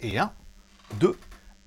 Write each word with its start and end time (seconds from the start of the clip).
Et 0.00 0.18
1, 0.18 0.32
2, 1.00 1.16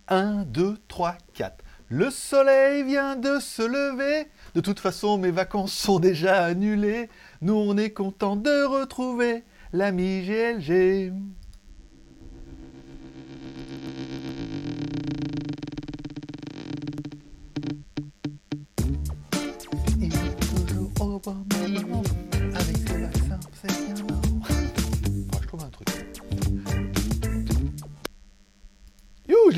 1, 0.07 0.43
2, 0.43 0.77
3, 0.87 1.17
4. 1.33 1.63
Le 1.87 2.11
soleil 2.11 2.83
vient 2.83 3.15
de 3.15 3.39
se 3.39 3.63
lever. 3.63 4.27
De 4.53 4.61
toute 4.61 4.79
façon, 4.79 5.17
mes 5.17 5.31
vacances 5.31 5.73
sont 5.73 5.99
déjà 5.99 6.45
annulées. 6.45 7.09
Nous, 7.41 7.55
on 7.55 7.75
est 7.77 7.89
content 7.89 8.35
de 8.35 8.63
retrouver 8.63 9.43
l'ami 9.73 10.21
GLG. 10.21 11.11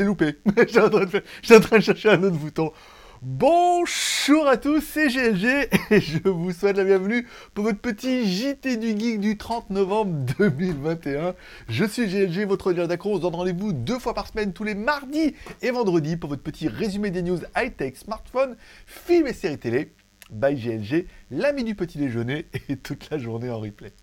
L'ai 0.01 0.07
loupé. 0.07 0.37
J'étais 0.57 0.79
en, 0.79 1.59
train 1.59 1.77
de 1.77 1.83
chercher 1.83 2.09
un 2.09 2.23
autre 2.23 2.35
bouton. 2.35 2.71
Bonjour 3.21 4.47
à 4.47 4.57
tous, 4.57 4.81
c'est 4.81 5.09
GLG 5.09 5.69
et 5.91 6.01
je 6.01 6.27
vous 6.27 6.51
souhaite 6.51 6.77
la 6.77 6.83
bienvenue 6.83 7.27
pour 7.53 7.65
votre 7.65 7.77
petit 7.77 8.25
JT 8.25 8.77
du 8.77 8.97
Geek 8.97 9.19
du 9.19 9.37
30 9.37 9.69
novembre 9.69 10.25
2021. 10.39 11.35
Je 11.69 11.85
suis 11.85 12.07
GLG, 12.07 12.47
votre 12.47 12.71
leader 12.71 12.87
d'accro. 12.87 13.13
On 13.13 13.17
se 13.17 13.21
donne 13.21 13.35
rendez-vous 13.35 13.73
deux 13.73 13.99
fois 13.99 14.15
par 14.15 14.27
semaine, 14.27 14.53
tous 14.53 14.63
les 14.63 14.73
mardis 14.73 15.35
et 15.61 15.69
vendredis, 15.69 16.17
pour 16.17 16.31
votre 16.31 16.41
petit 16.41 16.67
résumé 16.67 17.11
des 17.11 17.21
news 17.21 17.41
high-tech, 17.55 17.97
smartphone, 17.97 18.55
films 18.87 19.27
et 19.27 19.33
séries 19.33 19.59
télé. 19.59 19.93
By 20.31 20.55
GLG, 20.55 21.05
l'ami 21.29 21.63
du 21.63 21.75
petit 21.75 21.99
déjeuner 21.99 22.47
et 22.69 22.75
toute 22.75 23.11
la 23.11 23.19
journée 23.19 23.51
en 23.51 23.59
replay. 23.59 23.93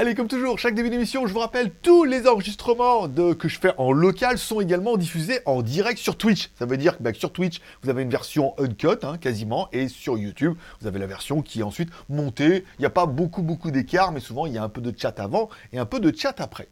Allez, 0.00 0.14
comme 0.14 0.28
toujours, 0.28 0.60
chaque 0.60 0.76
début 0.76 0.90
d'émission, 0.90 1.26
je 1.26 1.32
vous 1.32 1.40
rappelle, 1.40 1.72
tous 1.72 2.04
les 2.04 2.28
enregistrements 2.28 3.08
que 3.08 3.48
je 3.48 3.58
fais 3.58 3.72
en 3.78 3.90
local 3.90 4.38
sont 4.38 4.60
également 4.60 4.96
diffusés 4.96 5.40
en 5.44 5.60
direct 5.60 5.98
sur 5.98 6.16
Twitch. 6.16 6.50
Ça 6.56 6.66
veut 6.66 6.76
dire 6.76 6.96
que 6.96 7.02
bah, 7.02 7.12
sur 7.12 7.32
Twitch, 7.32 7.60
vous 7.82 7.90
avez 7.90 8.04
une 8.04 8.08
version 8.08 8.54
uncut, 8.58 9.02
hein, 9.02 9.18
quasiment, 9.18 9.68
et 9.72 9.88
sur 9.88 10.16
YouTube, 10.16 10.54
vous 10.80 10.86
avez 10.86 11.00
la 11.00 11.08
version 11.08 11.42
qui 11.42 11.58
est 11.58 11.62
ensuite 11.64 11.90
montée. 12.08 12.64
Il 12.78 12.82
n'y 12.82 12.86
a 12.86 12.90
pas 12.90 13.06
beaucoup, 13.06 13.42
beaucoup 13.42 13.72
d'écart, 13.72 14.12
mais 14.12 14.20
souvent, 14.20 14.46
il 14.46 14.52
y 14.52 14.58
a 14.58 14.62
un 14.62 14.68
peu 14.68 14.80
de 14.80 14.96
chat 14.96 15.18
avant 15.18 15.48
et 15.72 15.80
un 15.80 15.86
peu 15.86 15.98
de 15.98 16.16
chat 16.16 16.40
après. 16.40 16.68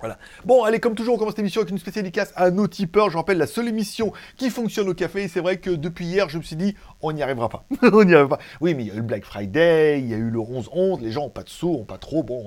Voilà. 0.00 0.18
Bon, 0.44 0.62
allez, 0.62 0.78
comme 0.78 0.94
toujours, 0.94 1.14
on 1.14 1.18
commence 1.18 1.36
l'émission 1.38 1.62
avec 1.62 1.70
une 1.70 1.78
spéciale 1.78 2.04
dédicace 2.04 2.32
à 2.36 2.50
nos 2.50 2.68
tipeurs. 2.68 3.08
Je 3.08 3.16
rappelle, 3.16 3.38
la 3.38 3.46
seule 3.46 3.68
émission 3.68 4.12
qui 4.36 4.50
fonctionne 4.50 4.88
au 4.88 4.94
café. 4.94 5.26
C'est 5.28 5.40
vrai 5.40 5.56
que 5.56 5.70
depuis 5.70 6.04
hier, 6.04 6.28
je 6.28 6.36
me 6.36 6.42
suis 6.42 6.56
dit, 6.56 6.76
on 7.00 7.12
n'y 7.12 7.22
arrivera 7.22 7.48
pas. 7.48 7.64
on 7.92 8.04
n'y 8.04 8.14
arrivera 8.14 8.36
pas. 8.36 8.42
Oui, 8.60 8.74
mais 8.74 8.82
il 8.82 8.88
y 8.88 8.90
a 8.90 8.94
eu 8.94 8.98
le 8.98 9.02
Black 9.02 9.24
Friday, 9.24 10.00
il 10.00 10.08
y 10.08 10.14
a 10.14 10.18
eu 10.18 10.28
le 10.28 10.38
11-11. 10.38 11.00
Les 11.00 11.12
gens 11.12 11.24
ont 11.24 11.30
pas 11.30 11.42
de 11.42 11.48
sous, 11.48 11.68
ont 11.68 11.84
pas 11.84 11.96
trop. 11.96 12.22
Bon, 12.22 12.44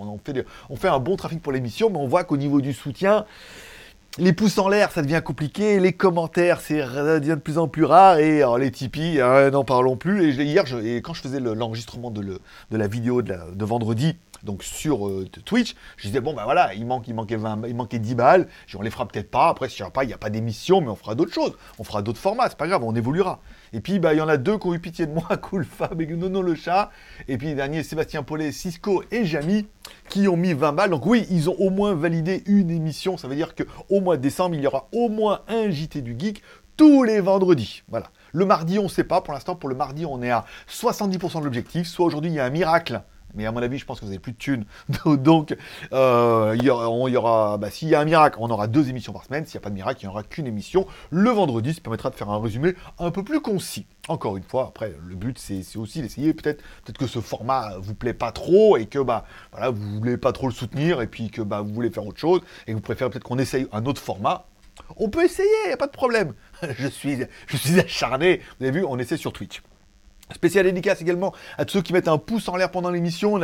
on, 0.70 0.76
fait, 0.76 0.88
un 0.88 1.00
bon 1.00 1.16
trafic 1.16 1.42
pour 1.42 1.52
l'émission, 1.52 1.90
mais 1.90 1.98
on 1.98 2.08
voit 2.08 2.24
qu'au 2.24 2.38
niveau 2.38 2.62
du 2.62 2.74
soutien, 2.74 3.26
les 4.20 4.34
pouces 4.34 4.60
en 4.60 4.68
l'air, 4.68 4.92
ça 4.92 5.02
devient 5.02 5.22
compliqué. 5.26 5.80
Les 5.80 5.94
commentaires, 5.94 6.62
c'est 6.62 6.82
devient 6.82 7.30
de 7.30 7.36
plus 7.36 7.58
en 7.58 7.68
plus 7.68 7.84
rare. 7.84 8.20
Et 8.20 8.44
les 8.60 8.70
Tipeee, 8.70 9.22
hein, 9.22 9.50
n'en 9.50 9.64
parlons 9.64 9.98
plus. 9.98 10.40
Et 10.40 10.44
hier, 10.44 10.66
quand 11.04 11.14
je 11.16 11.22
faisais 11.22 11.40
le- 11.40 11.56
l'enregistrement 11.56 12.12
de, 12.12 12.40
la 12.70 12.88
vidéo 12.88 13.24
de 13.24 13.66
vendredi, 13.66 14.18
donc 14.44 14.64
sur 14.64 15.08
euh, 15.08 15.28
Twitch, 15.46 15.76
je 15.98 16.08
disais, 16.08 16.22
bon, 16.22 16.34
ben 16.34 16.44
voilà, 16.44 16.74
il, 16.74 16.86
manque, 16.86 17.08
il, 17.08 17.14
manquait 17.14 17.36
20 17.36 17.62
il 17.68 17.76
manquait 17.76 18.00
10 18.00 18.16
balles. 18.16 18.48
Je 18.68 18.78
on 18.78 18.82
les 18.82 18.90
fera 18.90 19.08
peut-être 19.08 19.30
pas. 19.30 19.50
Après, 19.50 19.70
si 19.70 19.84
pas, 19.94 20.04
il 20.04 20.08
n'y 20.08 20.14
a 20.14 20.18
pas 20.18 20.30
d'émission, 20.30 20.82
mais 20.82 20.90
on 20.90 20.96
fera 20.96 21.16
d'autres 21.16 21.34
choses. 21.34 21.54
On 21.80 21.84
fera 21.84 22.02
d'autres 22.02 22.20
formats, 22.20 22.48
c'est 22.50 22.58
pas 22.58 22.68
grave, 22.68 22.84
on 22.84 22.96
évoluera. 22.96 23.40
Et 23.74 23.82
puis, 23.82 24.00
bah, 24.00 24.14
il 24.14 24.18
y 24.18 24.22
en 24.22 24.28
a 24.28 24.38
deux 24.38 24.58
qui 24.58 24.68
ont 24.68 24.74
eu 24.74 24.80
pitié 24.80 25.06
de 25.06 25.14
moi, 25.14 25.38
Cool 25.42 25.66
Fab 25.66 26.02
et 26.02 26.08
Nono 26.08 26.42
le 26.42 26.56
chat. 26.56 26.92
Et 27.28 27.38
puis, 27.38 27.48
les 27.48 27.56
derniers, 27.56 27.84
Sébastien 27.84 28.24
Paulet, 28.24 28.52
Cisco 28.52 29.04
et 29.12 29.26
Jamy, 29.26 29.68
qui 30.10 30.28
ont 30.28 30.38
mis 30.38 30.54
20 30.54 30.74
balles. 30.74 30.90
Donc 30.90 31.06
oui, 31.06 31.28
ils 31.30 31.50
ont 31.50 31.56
au 31.60 31.70
moins 31.70 31.94
validé 31.94 32.44
une 32.46 32.72
émission. 32.72 33.18
Ça 33.18 33.28
veut 33.28 33.36
dire 33.36 33.54
qu'au 33.56 34.02
mois 34.02 34.18
de 34.18 34.22
décembre, 34.22 34.56
il 34.56 34.62
y 34.62 34.68
aura 34.68 34.88
au 34.92 35.10
moins 35.10 35.42
un 35.48 35.70
JT 35.70 36.02
du 36.02 36.16
Geek 36.18 36.42
tous 36.80 37.04
les 37.04 37.20
vendredis. 37.20 37.84
Voilà. 37.90 38.08
Le 38.32 38.46
mardi, 38.46 38.80
on 38.80 38.84
ne 38.84 38.88
sait 38.88 39.04
pas. 39.04 39.20
Pour 39.20 39.34
l'instant, 39.34 39.56
pour 39.56 39.68
le 39.68 39.76
mardi, 39.76 40.06
on 40.06 40.22
est 40.22 40.32
à 40.32 40.46
70% 40.70 41.40
de 41.40 41.44
l'objectif. 41.44 41.88
Soit 41.88 42.06
aujourd'hui, 42.06 42.32
il 42.32 42.36
y 42.36 42.40
a 42.40 42.46
un 42.46 42.50
miracle. 42.50 43.02
Mais 43.36 43.46
à 43.46 43.52
mon 43.52 43.62
avis, 43.62 43.78
je 43.78 43.86
pense 43.86 44.00
que 44.00 44.06
vous 44.06 44.12
n'avez 44.12 44.20
plus 44.20 44.32
de 44.32 44.38
thunes. 44.38 44.66
Donc, 45.06 45.56
euh, 45.94 46.58
y 46.62 46.70
aura, 46.70 47.58
bah, 47.58 47.70
s'il 47.70 47.90
y 47.90 47.96
a 47.96 48.00
un 48.00 48.06
miracle, 48.06 48.38
on 48.40 48.50
aura 48.50 48.68
deux 48.68 48.90
émissions 48.90 49.14
par 49.14 49.24
semaine. 49.26 49.46
S'il 49.46 49.58
n'y 49.58 49.64
a 49.64 49.66
pas 49.66 49.70
de 49.70 49.76
miracle, 49.76 50.00
il 50.02 50.06
n'y 50.06 50.12
aura 50.12 50.24
qu'une 50.24 50.48
émission 50.48 50.88
le 51.10 51.30
vendredi. 51.30 51.74
Ça 51.74 51.82
permettra 51.82 52.10
de 52.10 52.16
faire 52.16 52.30
un 52.30 52.42
résumé 52.42 52.76
un 52.98 53.12
peu 53.12 53.24
plus 53.24 53.42
concis. 53.42 53.86
Encore 54.08 54.38
une 54.38 54.44
fois, 54.44 54.68
après, 54.70 54.96
le 55.06 55.16
but, 55.16 55.38
c'est 55.38 55.64
aussi 55.78 56.02
d'essayer. 56.02 56.34
Peut-être 56.34 56.64
peut 56.86 56.94
que 56.94 57.08
ce 57.08 57.20
format 57.20 57.78
vous 57.80 57.94
plaît 57.94 58.14
pas 58.14 58.32
trop 58.32 58.78
et 58.78 58.88
que 58.88 59.00
bah, 59.00 59.26
voilà, 59.52 59.70
vous 59.70 60.00
voulez 60.00 60.18
pas 60.18 60.32
trop 60.32 60.48
le 60.48 60.54
soutenir 60.54 61.02
et 61.02 61.08
puis 61.08 61.30
que 61.30 61.42
bah, 61.42 61.62
vous 61.62 61.74
voulez 61.74 61.92
faire 61.92 62.06
autre 62.06 62.20
chose 62.20 62.42
et 62.66 62.72
que 62.72 62.76
vous 62.76 62.82
préférez 62.82 63.10
peut-être 63.12 63.24
qu'on 63.24 63.38
essaye 63.38 63.68
un 63.72 63.86
autre 63.86 64.02
format. 64.02 64.46
On 64.98 65.10
peut 65.10 65.24
essayer, 65.24 65.50
il 65.66 65.68
n'y 65.68 65.74
a 65.74 65.78
pas 65.78 65.88
de 65.88 65.92
problème. 65.92 66.34
je, 66.78 66.88
suis, 66.88 67.20
je 67.48 67.58
suis 67.58 67.80
acharné. 67.80 68.42
Vous 68.60 68.66
avez 68.66 68.80
vu, 68.80 68.86
on 68.86 68.98
essaie 68.98 69.18
sur 69.18 69.34
Twitch. 69.34 69.62
Spécial 70.34 70.66
dédicace 70.66 71.02
également 71.02 71.34
à 71.58 71.66
tous 71.66 71.78
ceux 71.78 71.82
qui 71.82 71.94
mettent 71.94 72.08
un 72.08 72.18
pouce 72.18 72.48
en 72.50 72.56
l'air 72.56 72.70
pendant 72.72 72.92
l'émission. 72.92 73.40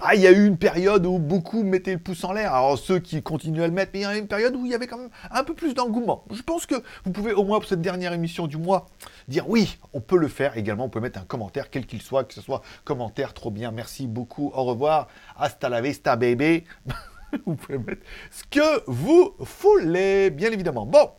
Ah, 0.00 0.14
il 0.14 0.20
y 0.20 0.26
a 0.26 0.30
eu 0.30 0.46
une 0.46 0.56
période 0.56 1.04
où 1.04 1.18
beaucoup 1.18 1.64
mettaient 1.64 1.92
le 1.92 1.98
pouce 1.98 2.22
en 2.24 2.32
l'air. 2.32 2.54
Alors 2.54 2.78
ceux 2.78 3.00
qui 3.00 3.22
continuent 3.22 3.62
à 3.62 3.66
le 3.66 3.72
mettre, 3.72 3.90
mais 3.94 4.00
il 4.00 4.02
y 4.02 4.06
a 4.06 4.16
eu 4.16 4.20
une 4.20 4.28
période 4.28 4.54
où 4.54 4.64
il 4.64 4.70
y 4.70 4.74
avait 4.74 4.86
quand 4.86 4.98
même 4.98 5.10
un 5.30 5.44
peu 5.44 5.54
plus 5.54 5.74
d'engouement. 5.74 6.24
Je 6.30 6.42
pense 6.42 6.66
que 6.66 6.76
vous 7.04 7.10
pouvez 7.10 7.32
au 7.32 7.44
moins 7.44 7.58
pour 7.58 7.68
cette 7.68 7.82
dernière 7.82 8.12
émission 8.12 8.46
du 8.46 8.56
mois 8.56 8.86
dire 9.26 9.48
oui, 9.48 9.78
on 9.92 10.00
peut 10.00 10.18
le 10.18 10.28
faire. 10.28 10.56
Également, 10.56 10.84
on 10.84 10.88
peut 10.88 11.00
mettre 11.00 11.18
un 11.18 11.24
commentaire, 11.24 11.70
quel 11.70 11.86
qu'il 11.86 12.02
soit, 12.02 12.24
que 12.24 12.34
ce 12.34 12.40
soit 12.40 12.62
commentaire 12.84 13.34
trop 13.34 13.50
bien, 13.50 13.70
merci 13.70 14.06
beaucoup, 14.06 14.52
au 14.54 14.64
revoir, 14.64 15.08
hasta 15.36 15.68
la 15.68 15.80
vista 15.80 16.16
baby. 16.16 16.64
vous 17.46 17.56
pouvez 17.56 17.78
mettre 17.78 18.02
ce 18.30 18.44
que 18.44 18.82
vous 18.86 19.34
voulez, 19.38 20.30
bien 20.30 20.50
évidemment. 20.50 20.86
Bon, 20.86 21.10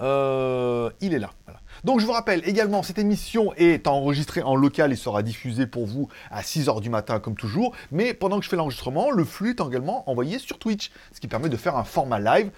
euh, 0.00 0.90
il 1.00 1.14
est 1.14 1.18
là. 1.18 1.30
Donc 1.84 2.00
je 2.00 2.06
vous 2.06 2.12
rappelle 2.12 2.42
également, 2.48 2.82
cette 2.82 2.98
émission 2.98 3.52
est 3.56 3.86
enregistrée 3.86 4.42
en 4.42 4.56
local 4.56 4.92
et 4.92 4.96
sera 4.96 5.22
diffusée 5.22 5.66
pour 5.66 5.86
vous 5.86 6.08
à 6.30 6.42
6h 6.42 6.80
du 6.80 6.90
matin 6.90 7.20
comme 7.20 7.36
toujours. 7.36 7.72
Mais 7.92 8.14
pendant 8.14 8.38
que 8.38 8.44
je 8.44 8.50
fais 8.50 8.56
l'enregistrement, 8.56 9.10
le 9.10 9.24
flux 9.24 9.50
est 9.50 9.60
également 9.60 10.08
envoyé 10.10 10.38
sur 10.38 10.58
Twitch, 10.58 10.90
ce 11.12 11.20
qui 11.20 11.28
permet 11.28 11.48
de 11.48 11.56
faire 11.56 11.76
un 11.76 11.84
format 11.84 12.18
live. 12.18 12.50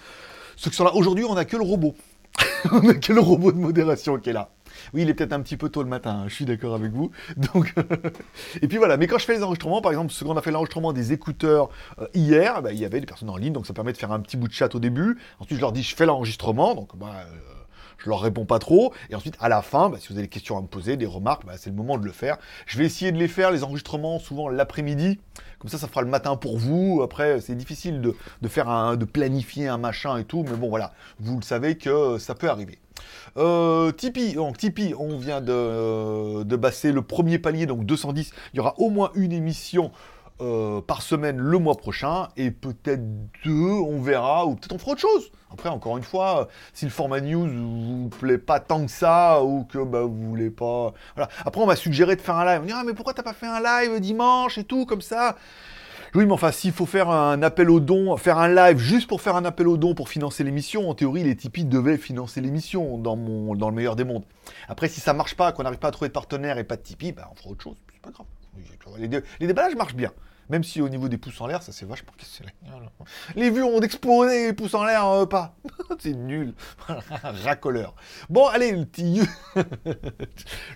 Qui 0.56 0.71
sont 0.71 0.84
là 0.84 0.94
aujourd'hui, 0.94 1.25
on 1.25 1.34
n'a 1.34 1.44
que 1.44 1.56
le 1.56 1.62
robot. 1.62 1.94
on 2.72 2.81
n'a 2.81 2.94
que 2.94 3.12
le 3.12 3.21
robot 3.21 3.53
de 3.53 3.59
modération 3.59 4.19
qui 4.19 4.31
est 4.31 4.32
là. 4.32 4.50
Oui, 4.94 5.03
il 5.03 5.09
est 5.09 5.15
peut-être 5.15 5.32
un 5.32 5.41
petit 5.41 5.56
peu 5.56 5.69
tôt 5.69 5.82
le 5.82 5.88
matin, 5.88 6.22
hein, 6.22 6.25
je 6.28 6.34
suis 6.34 6.44
d'accord 6.44 6.75
avec 6.75 6.93
vous. 6.93 7.10
Et 8.62 8.69
puis 8.69 8.78
voilà, 8.78 8.97
mais 8.97 9.06
quand 9.06 9.19
je 9.19 9.25
fais 9.25 9.34
les 9.34 9.43
enregistrements, 9.43 9.81
par 9.81 9.93
exemple, 9.93 10.12
ce 10.12 10.25
qu'on 10.25 10.37
a 10.37 10.43
fait 10.43 10.50
l'enregistrement 10.50 10.93
des 10.93 11.12
écouteurs 11.12 11.69
euh, 11.99 12.06
hier, 12.15 12.62
bah, 12.62 12.72
il 12.72 12.78
y 12.78 12.84
avait 12.84 13.00
des 13.00 13.06
personnes 13.06 13.31
en 13.31 13.37
ligne, 13.37 13.53
donc 13.53 13.66
ça 13.66 13.75
permet 13.75 13.93
de 13.93 13.98
faire 13.98 14.12
un 14.12 14.21
petit 14.21 14.37
bout 14.37 14.48
de 14.48 14.53
chat 14.53 14.75
au 14.75 14.78
début. 14.78 15.19
Ensuite, 15.41 15.56
je 15.56 15.60
leur 15.60 15.72
dis, 15.72 15.82
je 15.82 15.94
fais 15.94 16.06
l'enregistrement, 16.06 16.75
donc 16.75 16.97
bah, 16.97 17.10
euh, 17.27 17.34
je 17.98 18.09
leur 18.09 18.21
réponds 18.21 18.47
pas 18.47 18.59
trop. 18.59 18.93
Et 19.10 19.15
ensuite, 19.15 19.37
à 19.41 19.48
la 19.48 19.62
fin, 19.62 19.91
bah, 19.91 19.98
si 20.00 20.09
vous 20.09 20.15
avez 20.15 20.22
des 20.22 20.28
questions 20.28 20.56
à 20.56 20.62
me 20.62 20.66
poser, 20.66 20.97
des 20.97 21.06
remarques, 21.06 21.44
bah, 21.44 21.54
c'est 21.56 21.71
le 21.71 21.77
moment 21.77 21.98
de 21.98 22.04
le 22.04 22.12
faire. 22.12 22.38
Je 22.66 22.78
vais 22.78 22.84
essayer 22.84 23.12
de 23.12 23.19
les 23.19 23.28
faire, 23.28 23.50
les 23.50 23.65
enregistrements, 23.65 24.19
souvent 24.19 24.48
l'après-midi. 24.48 25.19
Comme 25.59 25.71
ça, 25.71 25.78
ça 25.78 25.88
fera 25.88 26.03
le 26.03 26.09
matin 26.09 26.37
pour 26.37 26.59
vous. 26.59 27.00
Après, 27.03 27.41
c'est 27.41 27.56
difficile 27.56 28.00
de, 28.00 28.15
de 28.43 28.48
faire 28.48 28.69
un, 28.69 28.97
de 28.97 29.04
planifier 29.04 29.66
un 29.66 29.78
machin 29.78 30.16
et 30.16 30.25
tout. 30.25 30.44
Mais 30.48 30.56
bon, 30.56 30.69
voilà, 30.69 30.93
vous 31.19 31.37
le 31.37 31.43
savez 31.43 31.77
que 31.77 32.19
ça 32.19 32.34
peut 32.34 32.48
arriver. 32.48 32.78
Euh, 33.36 33.92
Tipeee, 33.92 34.36
on 34.38 35.16
vient 35.16 35.41
de, 35.41 36.42
de 36.42 36.56
passer 36.56 36.92
le 36.92 37.03
premier 37.03 37.38
palier, 37.38 37.66
donc 37.66 37.84
210. 37.84 38.32
Il 38.53 38.56
y 38.56 38.60
aura 38.60 38.75
au 38.78 38.91
moins 38.91 39.10
une 39.14 39.32
émission 39.32 39.91
euh, 40.41 40.81
par 40.81 41.03
semaine 41.03 41.38
le 41.38 41.59
mois 41.59 41.75
prochain, 41.75 42.28
et 42.36 42.53
peut-être 42.53 43.03
deux, 43.44 43.72
on 43.72 44.00
verra, 44.00 44.47
ou 44.47 44.54
peut-être 44.54 44.72
on 44.72 44.78
fera 44.78 44.92
autre 44.92 45.00
chose. 45.00 45.32
Après, 45.53 45.69
encore 45.69 45.97
une 45.97 46.04
fois, 46.04 46.42
euh, 46.42 46.44
si 46.72 46.84
le 46.84 46.92
format 46.92 47.20
news 47.20 47.48
vous 47.48 48.09
plaît 48.09 48.38
pas 48.38 48.60
tant 48.60 48.84
que 48.84 48.91
ça, 48.91 49.42
ou 49.42 49.65
que 49.65 49.78
bah, 49.78 50.03
vous 50.03 50.28
voulez 50.28 50.50
pas... 50.50 50.92
Voilà. 51.16 51.28
Après, 51.44 51.60
on 51.60 51.66
m'a 51.66 51.75
suggéré 51.75 52.15
de 52.15 52.20
faire 52.20 52.36
un 52.36 52.44
live. 52.44 52.60
On 52.62 52.66
dit, 52.66 52.72
ah, 52.72 52.84
mais 52.86 52.94
pourquoi 52.94 53.15
t'as 53.15 53.25
pas 53.25 53.32
fait 53.32 53.48
un 53.48 53.60
live 53.60 53.98
dimanche 53.98 54.59
et 54.59 54.65
tout, 54.65 54.86
comme 54.86 55.00
ça? 55.00 55.34
Oui, 56.15 56.27
mais 56.27 56.33
enfin, 56.33 56.53
s'il 56.53 56.73
faut 56.73 56.87
faire 56.87 57.11
un 57.11 57.43
appel 57.43 57.71
aux 57.71 57.81
dons, 57.81 58.17
faire 58.17 58.39
un 58.39 58.49
live 58.49 58.78
juste 58.78 59.09
pour 59.09 59.21
faire 59.21 59.37
un 59.37 59.45
appel 59.45 59.69
aux 59.69 59.77
dons 59.77 59.95
pour 59.95 60.09
financer 60.09 60.45
l'émission, 60.45 60.89
en 60.89 60.95
théorie, 60.95 61.25
les 61.25 61.37
Tipeee 61.37 61.65
devaient 61.65 61.99
financer 61.99 62.41
l'émission 62.41 62.99
dans, 62.99 63.16
dans 63.16 63.69
le 63.69 63.75
meilleur 63.75 63.97
des 63.97 64.05
mondes. 64.05 64.25
Après, 64.69 64.89
si 64.89 65.01
ça 65.01 65.13
marche 65.13 65.34
pas, 65.34 65.53
qu'on 65.53 65.63
n'arrive 65.63 65.78
pas 65.78 65.89
à 65.89 65.93
trouver 65.93 66.09
de 66.09 66.15
partenaire 66.15 66.59
et 66.59 66.65
pas 66.65 66.77
de 66.77 66.83
Tipeee, 66.83 67.13
bah, 67.13 67.28
on 67.33 67.34
fera 67.34 67.51
autre 67.51 67.63
chose. 67.63 67.77
C'est 67.93 68.03
pas 68.03 68.10
grave. 68.10 68.27
Les, 68.99 69.09
les 69.09 69.47
déballages 69.47 69.77
marchent 69.77 69.95
bien. 69.95 70.13
Même 70.50 70.65
si 70.65 70.80
au 70.80 70.89
niveau 70.89 71.09
des 71.09 71.18
pouces 71.18 71.41
en 71.41 71.47
l'air, 71.47 71.62
ça 71.62 71.72
c'est 71.72 71.86
vachement 71.86 72.12
cassé. 72.16 72.42
Les 73.36 73.50
vues 73.50 73.62
ont 73.62 73.80
explosé, 73.80 74.47
les 74.47 74.53
pouces 74.53 74.74
en 74.74 74.84
l'air, 74.84 75.06
euh, 75.06 75.27
pas. 75.27 75.56
c'est 75.98 76.15
nul. 76.15 76.54
Racoleur. 77.45 77.95
Bon, 78.30 78.47
allez, 78.47 78.72
le 78.72 78.86
petit... 78.86 79.21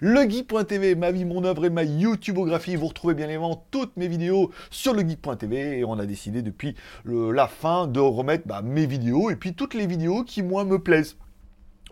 legeek.tv, 0.03 0.95
ma 0.95 1.11
vie, 1.11 1.25
mon 1.25 1.45
œuvre 1.45 1.65
et 1.65 1.71
ma 1.71 1.85
YouTubeographie. 1.85 2.77
Vous 2.77 2.89
retrouvez 2.89 3.15
bien 3.15 3.27
évidemment 3.27 3.67
toutes 3.71 3.97
mes 3.97 4.09
vidéos 4.09 4.51
sur 4.71 4.93
legeek.tv 4.93 5.79
et 5.79 5.85
on 5.85 5.99
a 5.99 6.07
décidé 6.07 6.43
depuis 6.43 6.75
la 7.05 7.49
fin 7.49 7.87
de 7.87 8.01
remettre 8.01 8.47
bah, 8.47 8.61
mes 8.63 8.87
vidéos 8.87 9.31
et 9.31 9.37
puis 9.37 9.55
toutes 9.55 9.75
les 9.75 9.87
vidéos 9.87 10.25
qui, 10.25 10.43
moi, 10.43 10.65
me 10.65 10.79
plaisent. 10.79 11.17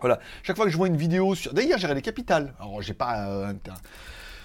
Voilà. 0.01 0.19
Chaque 0.43 0.55
fois 0.55 0.65
que 0.65 0.71
je 0.71 0.77
vois 0.77 0.87
une 0.87 0.97
vidéo 0.97 1.35
sur. 1.35 1.53
D'ailleurs, 1.53 1.77
j'ai 1.77 1.91
les 1.93 2.01
capitales. 2.01 2.53
Alors, 2.59 2.81
j'ai 2.81 2.93
pas. 2.93 3.27
euh, 3.27 3.53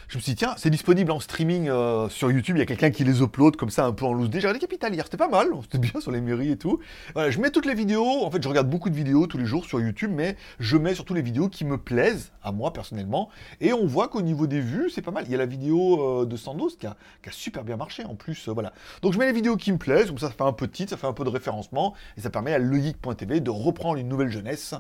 je 0.09 0.19
me 0.19 0.23
suis 0.23 0.33
dit, 0.33 0.37
tiens, 0.37 0.55
c'est 0.57 0.71
disponible 0.71 1.11
en 1.11 1.19
streaming 1.19 1.69
euh, 1.69 2.09
sur 2.09 2.31
YouTube. 2.31 2.57
Il 2.57 2.61
y 2.61 2.63
a 2.63 2.67
quelqu'un 2.67 2.91
qui 2.91 3.03
les 3.03 3.23
upload 3.23 3.57
comme 3.57 3.71
ça, 3.71 3.87
un 3.87 3.93
peu 3.93 4.05
en 4.05 4.13
loose. 4.13 4.31
Déjà, 4.31 4.53
les 4.53 4.61
Capital 4.61 4.95
hier, 4.95 5.05
c'était 5.05 5.17
pas 5.17 5.29
mal. 5.29 5.49
C'était 5.63 5.79
bien 5.79 6.01
sur 6.01 6.13
les 6.13 6.21
mairies 6.21 6.53
et 6.53 6.57
tout. 6.57 6.79
Je 7.17 7.41
mets 7.41 7.51
toutes 7.51 7.67
les 7.67 7.75
vidéos. 7.75 8.25
En 8.25 8.31
fait, 8.31 8.43
je 8.43 8.49
regarde 8.49 8.71
beaucoup 8.71 8.89
de 8.89 8.95
vidéos 8.95 9.27
tous 9.27 9.39
les 9.39 9.47
jours 9.47 9.65
sur 9.65 9.81
YouTube, 9.81 10.13
mais 10.15 10.37
je 10.61 10.77
mets 10.77 10.95
surtout 10.95 11.15
les 11.15 11.23
vidéos 11.23 11.49
qui 11.49 11.65
me 11.65 11.77
plaisent, 11.77 12.33
à 12.43 12.53
moi 12.53 12.73
personnellement. 12.73 13.31
Et 13.61 13.73
on 13.73 13.87
voit 13.87 14.09
qu'au 14.09 14.23
niveau 14.23 14.47
des 14.47 14.61
vues, 14.61 14.91
c'est 14.91 15.03
pas 15.03 15.11
mal. 15.11 15.25
Il 15.27 15.33
y 15.33 15.35
a 15.35 15.39
la 15.39 15.47
vidéo 15.47 16.23
euh, 16.23 16.25
de 16.25 16.37
Sandos 16.37 16.71
qui 16.79 16.87
a, 16.87 16.97
super 17.31 17.65
bien 17.65 17.77
marché 17.77 18.05
en 18.05 18.15
plus. 18.15 18.49
Euh, 18.49 18.53
voilà. 18.53 18.73
Donc, 19.03 19.13
je 19.13 19.19
mets 19.19 19.27
les 19.27 19.33
vidéos 19.33 19.57
qui 19.57 19.73
me 19.73 19.79
plaisent. 19.79 20.07
Comme 20.07 20.19
ça, 20.19 20.29
ça 20.29 20.35
fait 20.35 20.45
un 20.45 20.53
peu 20.53 20.69
titre, 20.69 20.91
ça 20.91 20.97
fait 20.97 21.09
un 21.09 21.13
peu 21.13 21.25
de 21.25 21.31
référencement. 21.31 21.95
Et 22.17 22.21
ça 22.21 22.31
permet 22.31 22.53
à 22.53 22.59
legeek.tv 22.59 23.41
de 23.41 23.51
reprendre 23.51 23.99
une 23.99 24.09
nouvelle 24.09 24.31
jeunesse 24.31 24.75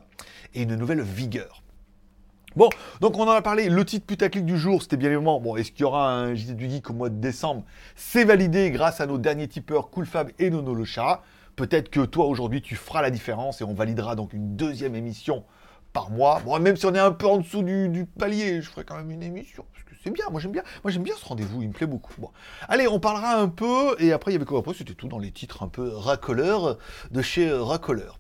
et 0.54 0.62
une 0.62 0.76
nouvelle 0.76 1.02
vigueur. 1.02 1.65
Bon, 2.56 2.70
donc 3.02 3.18
on 3.18 3.24
en 3.24 3.32
a 3.32 3.42
parlé, 3.42 3.68
le 3.68 3.84
titre 3.84 4.06
putaclic 4.06 4.42
du 4.42 4.56
jour, 4.56 4.80
c'était 4.80 4.96
bien 4.96 5.10
évidemment, 5.10 5.38
bon, 5.40 5.56
est-ce 5.56 5.70
qu'il 5.72 5.82
y 5.82 5.84
aura 5.84 6.10
un 6.10 6.34
JT 6.34 6.54
du 6.54 6.70
Geek 6.70 6.88
au 6.88 6.94
mois 6.94 7.10
de 7.10 7.20
décembre? 7.20 7.64
C'est 7.96 8.24
validé 8.24 8.70
grâce 8.70 9.02
à 9.02 9.06
nos 9.06 9.18
derniers 9.18 9.46
tipeurs 9.46 9.90
Coolfab 9.90 10.30
et 10.38 10.48
Nono 10.48 10.74
le 10.74 10.86
chat. 10.86 11.20
Peut-être 11.54 11.90
que 11.90 12.00
toi 12.00 12.24
aujourd'hui 12.24 12.62
tu 12.62 12.74
feras 12.74 13.02
la 13.02 13.10
différence 13.10 13.60
et 13.60 13.64
on 13.64 13.74
validera 13.74 14.16
donc 14.16 14.32
une 14.32 14.56
deuxième 14.56 14.94
émission 14.94 15.44
par 15.92 16.08
mois. 16.08 16.40
Bon, 16.46 16.58
même 16.58 16.76
si 16.76 16.86
on 16.86 16.94
est 16.94 16.98
un 16.98 17.12
peu 17.12 17.26
en 17.26 17.36
dessous 17.36 17.62
du, 17.62 18.06
palier, 18.06 18.62
je 18.62 18.70
ferai 18.70 18.84
quand 18.84 18.96
même 18.96 19.10
une 19.10 19.22
émission. 19.22 19.66
Parce 19.74 19.84
que 19.84 19.92
c'est 20.02 20.10
bien, 20.10 20.24
moi 20.30 20.40
j'aime 20.40 20.52
bien. 20.52 20.62
Moi 20.82 20.90
j'aime 20.90 21.02
bien 21.02 21.14
ce 21.14 21.26
rendez-vous, 21.26 21.60
il 21.60 21.68
me 21.68 21.74
plaît 21.74 21.86
beaucoup. 21.86 22.14
Bon. 22.18 22.30
Allez, 22.70 22.88
on 22.88 23.00
parlera 23.00 23.36
un 23.36 23.48
peu, 23.48 23.96
et 23.98 24.12
après 24.12 24.30
il 24.30 24.34
y 24.34 24.36
avait 24.36 24.46
quoi? 24.46 24.60
Après 24.60 24.72
c'était 24.72 24.94
tout 24.94 25.08
dans 25.08 25.18
les 25.18 25.30
titres 25.30 25.62
un 25.62 25.68
peu 25.68 25.94
racoleurs 25.94 26.78
de 27.10 27.20
chez 27.20 27.52
Racoleur. 27.52 28.18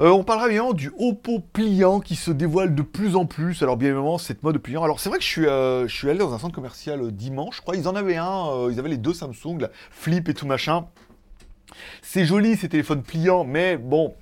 Euh, 0.00 0.10
on 0.10 0.24
parlera 0.24 0.48
bien 0.48 0.72
du 0.72 0.90
Oppo 0.98 1.40
pliant 1.52 2.00
qui 2.00 2.16
se 2.16 2.30
dévoile 2.30 2.74
de 2.74 2.82
plus 2.82 3.16
en 3.16 3.26
plus. 3.26 3.62
Alors 3.62 3.76
bien 3.76 3.88
évidemment, 3.88 4.18
cette 4.18 4.42
mode 4.42 4.58
pliant. 4.58 4.82
Alors 4.82 5.00
c'est 5.00 5.08
vrai 5.08 5.18
que 5.18 5.24
je 5.24 5.28
suis, 5.28 5.46
euh, 5.46 5.86
allé 6.04 6.18
dans 6.18 6.32
un 6.32 6.38
centre 6.38 6.54
commercial 6.54 7.00
euh, 7.00 7.10
dimanche, 7.10 7.56
je 7.56 7.62
crois. 7.62 7.76
Ils 7.76 7.88
en 7.88 7.94
avaient 7.94 8.16
un, 8.16 8.68
ils 8.70 8.78
avaient 8.78 8.88
les 8.88 8.96
deux 8.96 9.14
Samsung, 9.14 9.68
Flip 9.90 10.28
et 10.28 10.34
tout 10.34 10.46
machin. 10.46 10.86
C'est 12.02 12.24
joli 12.24 12.56
ces 12.56 12.68
téléphones 12.68 13.02
pliants, 13.02 13.44
mais 13.44 13.76
bon, 13.76 14.14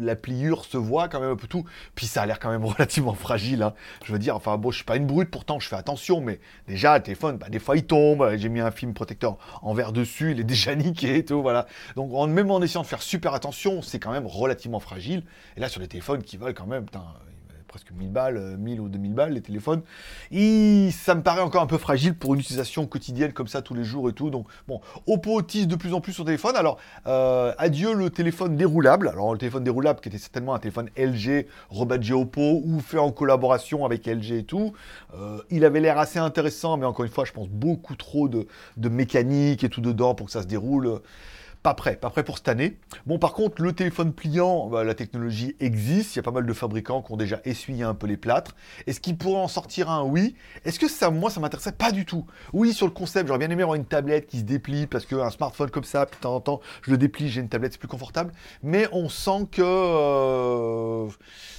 la 0.00 0.16
pliure 0.16 0.64
se 0.64 0.76
voit 0.76 1.08
quand 1.08 1.20
même 1.20 1.30
un 1.30 1.36
peu 1.36 1.46
tout. 1.46 1.64
Puis 1.94 2.06
ça 2.06 2.22
a 2.22 2.26
l'air 2.26 2.38
quand 2.38 2.50
même 2.50 2.64
relativement 2.64 3.14
fragile. 3.14 3.62
Hein. 3.62 3.74
Je 4.04 4.12
veux 4.12 4.18
dire, 4.18 4.36
enfin 4.36 4.56
bon, 4.56 4.70
je 4.70 4.76
suis 4.76 4.84
pas 4.84 4.96
une 4.96 5.06
brute, 5.06 5.30
pourtant 5.30 5.60
je 5.60 5.68
fais 5.68 5.76
attention, 5.76 6.20
mais 6.20 6.40
déjà 6.66 6.96
le 6.96 7.02
téléphone, 7.02 7.36
bah, 7.36 7.48
des 7.48 7.58
fois 7.58 7.76
il 7.76 7.84
tombe. 7.84 8.36
J'ai 8.36 8.48
mis 8.48 8.60
un 8.60 8.70
film 8.70 8.94
protecteur 8.94 9.38
en 9.62 9.74
verre 9.74 9.92
dessus, 9.92 10.32
il 10.32 10.40
est 10.40 10.44
déjà 10.58 10.74
niqué 10.74 11.18
et 11.18 11.24
tout, 11.24 11.42
voilà. 11.42 11.66
Donc 11.96 12.10
même 12.28 12.50
en 12.50 12.60
essayant 12.62 12.82
de 12.82 12.86
faire 12.86 13.02
super 13.02 13.34
attention, 13.34 13.82
c'est 13.82 13.98
quand 13.98 14.12
même 14.12 14.26
relativement 14.26 14.80
fragile. 14.80 15.22
Et 15.56 15.60
là 15.60 15.68
sur 15.68 15.80
les 15.80 15.88
téléphones 15.88 16.22
qui 16.22 16.36
valent 16.36 16.54
quand 16.54 16.66
même, 16.66 16.84
putain, 16.84 17.04
presque 17.68 17.92
1000 17.92 18.10
balles, 18.10 18.56
1000 18.58 18.80
euh, 18.80 18.82
ou 18.82 18.88
2000 18.88 19.14
balles, 19.14 19.32
les 19.32 19.40
téléphones. 19.40 19.82
Et 20.32 20.90
ça 20.90 21.14
me 21.14 21.22
paraît 21.22 21.42
encore 21.42 21.62
un 21.62 21.66
peu 21.66 21.78
fragile 21.78 22.14
pour 22.14 22.34
une 22.34 22.40
utilisation 22.40 22.86
quotidienne 22.86 23.32
comme 23.32 23.46
ça 23.46 23.62
tous 23.62 23.74
les 23.74 23.84
jours 23.84 24.08
et 24.08 24.12
tout. 24.12 24.30
Donc, 24.30 24.46
bon, 24.66 24.80
Oppo 25.06 25.40
utilise 25.40 25.68
de 25.68 25.76
plus 25.76 25.94
en 25.94 26.00
plus 26.00 26.12
son 26.12 26.24
téléphone. 26.24 26.56
Alors, 26.56 26.78
euh, 27.06 27.52
adieu 27.58 27.94
le 27.94 28.10
téléphone 28.10 28.56
déroulable. 28.56 29.08
Alors, 29.08 29.32
le 29.32 29.38
téléphone 29.38 29.62
déroulable 29.62 30.00
qui 30.00 30.08
était 30.08 30.18
certainement 30.18 30.54
un 30.54 30.58
téléphone 30.58 30.90
LG 30.96 31.46
rebadgé 31.70 32.14
Oppo 32.14 32.62
ou 32.64 32.80
fait 32.80 32.98
en 32.98 33.12
collaboration 33.12 33.84
avec 33.84 34.06
LG 34.06 34.32
et 34.32 34.44
tout. 34.44 34.72
Euh, 35.14 35.38
il 35.50 35.64
avait 35.64 35.80
l'air 35.80 35.98
assez 35.98 36.18
intéressant, 36.18 36.76
mais 36.76 36.86
encore 36.86 37.04
une 37.04 37.12
fois, 37.12 37.24
je 37.24 37.32
pense 37.32 37.48
beaucoup 37.48 37.94
trop 37.94 38.28
de, 38.28 38.46
de 38.76 38.88
mécanique 38.88 39.62
et 39.62 39.68
tout 39.68 39.80
dedans 39.80 40.14
pour 40.14 40.26
que 40.26 40.32
ça 40.32 40.42
se 40.42 40.46
déroule. 40.46 41.00
Pas 41.62 41.74
prêt, 41.74 41.96
pas 41.96 42.08
prêt 42.08 42.22
pour 42.22 42.38
cette 42.38 42.48
année. 42.48 42.78
Bon, 43.04 43.18
par 43.18 43.32
contre, 43.32 43.60
le 43.60 43.72
téléphone 43.72 44.12
pliant, 44.12 44.68
bah, 44.68 44.84
la 44.84 44.94
technologie 44.94 45.56
existe. 45.58 46.14
Il 46.14 46.18
y 46.18 46.20
a 46.20 46.22
pas 46.22 46.30
mal 46.30 46.46
de 46.46 46.52
fabricants 46.52 47.02
qui 47.02 47.12
ont 47.12 47.16
déjà 47.16 47.40
essuyé 47.44 47.82
un 47.82 47.94
peu 47.94 48.06
les 48.06 48.16
plâtres. 48.16 48.54
Est-ce 48.86 49.00
qu'il 49.00 49.18
pourrait 49.18 49.40
en 49.40 49.48
sortir 49.48 49.90
un? 49.90 50.04
Oui. 50.04 50.36
Est-ce 50.64 50.78
que 50.78 50.88
ça, 50.88 51.10
moi, 51.10 51.30
ça 51.30 51.40
m'intéressait 51.40 51.72
pas 51.72 51.90
du 51.90 52.06
tout? 52.06 52.24
Oui, 52.52 52.72
sur 52.72 52.86
le 52.86 52.92
concept, 52.92 53.26
j'aurais 53.26 53.40
bien 53.40 53.50
aimé 53.50 53.62
avoir 53.62 53.74
une 53.74 53.84
tablette 53.84 54.28
qui 54.28 54.38
se 54.38 54.44
déplie 54.44 54.86
parce 54.86 55.04
qu'un 55.04 55.30
smartphone 55.30 55.70
comme 55.70 55.84
ça, 55.84 56.04
de 56.04 56.10
temps 56.20 56.36
en 56.36 56.40
temps, 56.40 56.60
je 56.82 56.92
le 56.92 56.96
déplie, 56.96 57.28
j'ai 57.28 57.40
une 57.40 57.48
tablette, 57.48 57.72
c'est 57.72 57.78
plus 57.78 57.88
confortable. 57.88 58.32
Mais 58.62 58.86
on 58.92 59.08
sent 59.08 59.48
que. 59.50 59.62
Euh, 59.62 61.08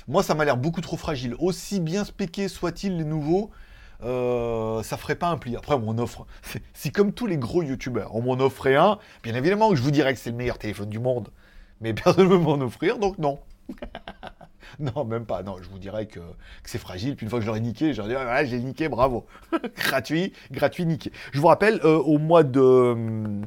moi, 0.07 0.23
ça 0.23 0.33
m'a 0.33 0.45
l'air 0.45 0.57
beaucoup 0.57 0.81
trop 0.81 0.97
fragile. 0.97 1.35
Aussi 1.39 1.81
bien 1.81 2.05
spéqué 2.05 2.47
soit-il 2.47 2.97
les 2.97 3.03
nouveaux, 3.03 3.51
euh, 4.03 4.81
ça 4.83 4.97
ferait 4.97 5.15
pas 5.15 5.27
un 5.27 5.37
pli. 5.37 5.55
Après, 5.55 5.75
on 5.75 5.97
offre. 5.97 6.25
Si 6.73 6.91
comme 6.91 7.13
tous 7.13 7.27
les 7.27 7.37
gros 7.37 7.63
youtubeurs, 7.63 8.15
on 8.15 8.21
m'en 8.21 8.39
offrait 8.43 8.75
un, 8.75 8.97
bien 9.23 9.35
évidemment 9.35 9.69
que 9.69 9.75
je 9.75 9.81
vous 9.81 9.91
dirais 9.91 10.13
que 10.13 10.19
c'est 10.19 10.31
le 10.31 10.37
meilleur 10.37 10.57
téléphone 10.57 10.89
du 10.89 10.99
monde. 10.99 11.29
Mais 11.81 11.93
personne 11.93 12.25
ne 12.25 12.29
veut 12.29 12.39
m'en 12.39 12.59
offrir, 12.61 12.97
donc 12.97 13.17
non. 13.17 13.39
non, 14.79 15.05
même 15.05 15.25
pas. 15.25 15.43
Non, 15.43 15.57
je 15.61 15.69
vous 15.69 15.79
dirais 15.79 16.07
que, 16.07 16.19
c'est 16.63 16.77
fragile. 16.77 17.15
Puis 17.15 17.25
une 17.25 17.29
fois 17.29 17.39
que 17.39 17.43
je 17.43 17.47
l'aurai 17.47 17.61
niqué, 17.61 17.93
leur 17.93 18.07
dirais, 18.07 18.25
ah, 18.27 18.43
j'ai 18.45 18.59
niqué, 18.59 18.89
bravo. 18.89 19.25
gratuit, 19.77 20.33
gratuit, 20.51 20.85
niqué. 20.85 21.11
Je 21.31 21.39
vous 21.39 21.47
rappelle, 21.47 21.79
euh, 21.83 21.97
au 21.97 22.17
mois 22.17 22.43
de 22.43 22.59
hum, 22.59 23.45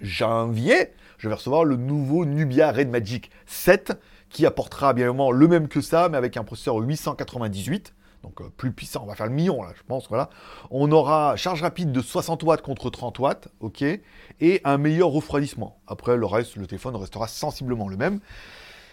janvier, 0.00 0.92
je 1.18 1.28
vais 1.28 1.34
recevoir 1.34 1.64
le 1.64 1.76
nouveau 1.76 2.24
Nubia 2.24 2.70
Red 2.70 2.88
Magic 2.88 3.30
7 3.46 3.92
qui 4.28 4.44
apportera 4.44 4.92
bien 4.92 5.06
évidemment 5.06 5.32
le 5.32 5.48
même 5.48 5.68
que 5.68 5.80
ça, 5.80 6.08
mais 6.08 6.18
avec 6.18 6.36
un 6.36 6.44
processeur 6.44 6.76
898 6.76 7.94
donc 8.28 8.40
euh, 8.40 8.50
plus 8.56 8.72
puissant, 8.72 9.02
on 9.04 9.06
va 9.06 9.14
faire 9.14 9.26
le 9.26 9.32
million 9.32 9.62
là, 9.62 9.72
je 9.76 9.82
pense, 9.86 10.08
voilà. 10.08 10.28
On 10.70 10.90
aura 10.92 11.36
charge 11.36 11.62
rapide 11.62 11.92
de 11.92 12.00
60 12.00 12.42
watts 12.42 12.62
contre 12.62 12.90
30 12.90 13.18
watts, 13.18 13.48
ok, 13.60 13.82
et 13.82 14.60
un 14.64 14.78
meilleur 14.78 15.08
refroidissement. 15.08 15.78
Après, 15.86 16.16
le 16.16 16.26
reste, 16.26 16.56
le 16.56 16.66
téléphone 16.66 16.96
restera 16.96 17.26
sensiblement 17.26 17.88
le 17.88 17.96
même. 17.96 18.20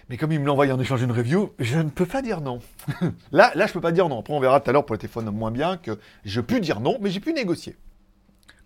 Mais 0.10 0.18
comme 0.18 0.32
il 0.32 0.40
me 0.40 0.46
l'envoie 0.46 0.72
en 0.72 0.80
échange 0.80 1.00
d'une 1.00 1.12
review, 1.12 1.52
je 1.58 1.80
ne 1.80 1.90
peux 1.90 2.06
pas 2.06 2.22
dire 2.22 2.40
non. 2.40 2.60
là, 3.32 3.52
là, 3.56 3.66
je 3.66 3.74
peux 3.74 3.82
pas 3.82 3.92
dire 3.92 4.08
non. 4.08 4.20
Après, 4.20 4.34
on 4.34 4.40
verra 4.40 4.60
tout 4.60 4.70
à 4.70 4.74
l'heure 4.74 4.86
pour 4.86 4.94
le 4.94 5.00
téléphone 5.00 5.30
moins 5.32 5.50
bien 5.50 5.78
que 5.78 5.98
je 6.24 6.42
peux 6.42 6.60
dire 6.60 6.80
non, 6.80 6.98
mais 7.02 7.10
j'ai 7.10 7.20
pu 7.20 7.34
négocier. 7.34 7.76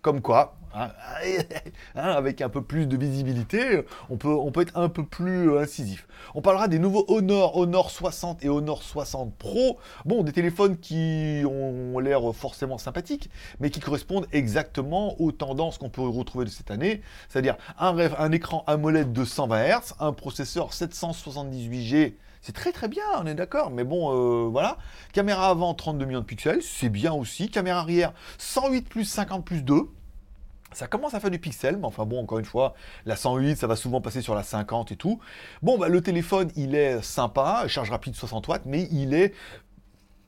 Comme 0.01 0.21
quoi, 0.21 0.55
hein, 0.73 0.91
hein, 1.95 2.11
avec 2.11 2.41
un 2.41 2.47
peu 2.47 2.61
plus 2.61 2.87
de 2.87 2.95
visibilité, 2.95 3.83
on 4.09 4.15
peut, 4.15 4.29
on 4.29 4.49
peut 4.49 4.61
être 4.61 4.77
un 4.77 4.87
peu 4.87 5.03
plus 5.03 5.51
euh, 5.51 5.59
incisif. 5.59 6.07
On 6.35 6.41
parlera 6.41 6.69
des 6.69 6.79
nouveaux 6.79 7.03
Honor, 7.09 7.57
Honor 7.57 7.91
60 7.91 8.45
et 8.45 8.49
Honor 8.49 8.81
60 8.81 9.35
Pro. 9.35 9.77
Bon, 10.05 10.23
des 10.23 10.31
téléphones 10.31 10.77
qui 10.77 11.43
ont 11.45 11.99
l'air 11.99 12.21
forcément 12.33 12.77
sympathiques, 12.77 13.29
mais 13.59 13.71
qui 13.71 13.81
correspondent 13.81 14.27
exactement 14.31 15.19
aux 15.19 15.33
tendances 15.33 15.77
qu'on 15.77 15.89
peut 15.89 16.01
retrouver 16.01 16.45
de 16.45 16.49
cette 16.49 16.71
année. 16.71 17.01
C'est-à-dire 17.27 17.57
un, 17.77 17.97
un 17.97 18.31
écran 18.31 18.63
AMOLED 18.67 19.11
de 19.11 19.25
120 19.25 19.67
Hz, 19.67 19.93
un 19.99 20.13
processeur 20.13 20.69
778G 20.69 22.13
c'est 22.41 22.53
très 22.53 22.71
très 22.71 22.87
bien, 22.87 23.03
on 23.17 23.25
est 23.25 23.35
d'accord, 23.35 23.69
mais 23.69 23.83
bon, 23.83 24.11
euh, 24.11 24.47
voilà. 24.47 24.77
Caméra 25.13 25.49
avant, 25.49 25.73
32 25.73 26.05
millions 26.05 26.19
de 26.21 26.25
pixels, 26.25 26.61
c'est 26.61 26.89
bien 26.89 27.11
aussi. 27.11 27.49
Caméra 27.49 27.79
arrière, 27.79 28.13
108 28.37 28.87
plus 28.87 29.05
50 29.05 29.43
plus 29.43 29.61
2. 29.61 29.89
Ça 30.71 30.87
commence 30.87 31.15
à 31.15 31.19
faire 31.19 31.31
du 31.31 31.39
pixel, 31.39 31.77
mais 31.77 31.85
enfin 31.85 32.05
bon, 32.05 32.21
encore 32.21 32.39
une 32.39 32.45
fois, 32.45 32.75
la 33.05 33.15
108, 33.15 33.57
ça 33.57 33.67
va 33.67 33.75
souvent 33.75 34.01
passer 34.01 34.21
sur 34.21 34.35
la 34.35 34.43
50 34.43 34.91
et 34.91 34.95
tout. 34.95 35.19
Bon, 35.63 35.77
bah, 35.77 35.89
le 35.89 35.99
téléphone, 36.01 36.51
il 36.55 36.75
est 36.75 37.01
sympa, 37.01 37.67
charge 37.67 37.89
rapide 37.89 38.15
60 38.15 38.47
watts, 38.47 38.65
mais 38.65 38.87
il 38.91 39.13
est 39.13 39.33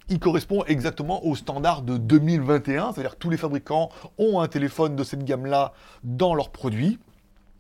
il 0.09 0.19
correspond 0.19 0.65
exactement 0.65 1.25
au 1.25 1.35
standard 1.35 1.83
de 1.83 1.95
2021, 1.95 2.91
c'est-à-dire 2.91 3.11
que 3.11 3.19
tous 3.19 3.29
les 3.29 3.37
fabricants 3.37 3.89
ont 4.17 4.41
un 4.41 4.47
téléphone 4.49 4.97
de 4.97 5.05
cette 5.05 5.23
gamme-là 5.23 5.71
dans 6.03 6.35
leurs 6.35 6.49
produits 6.49 6.99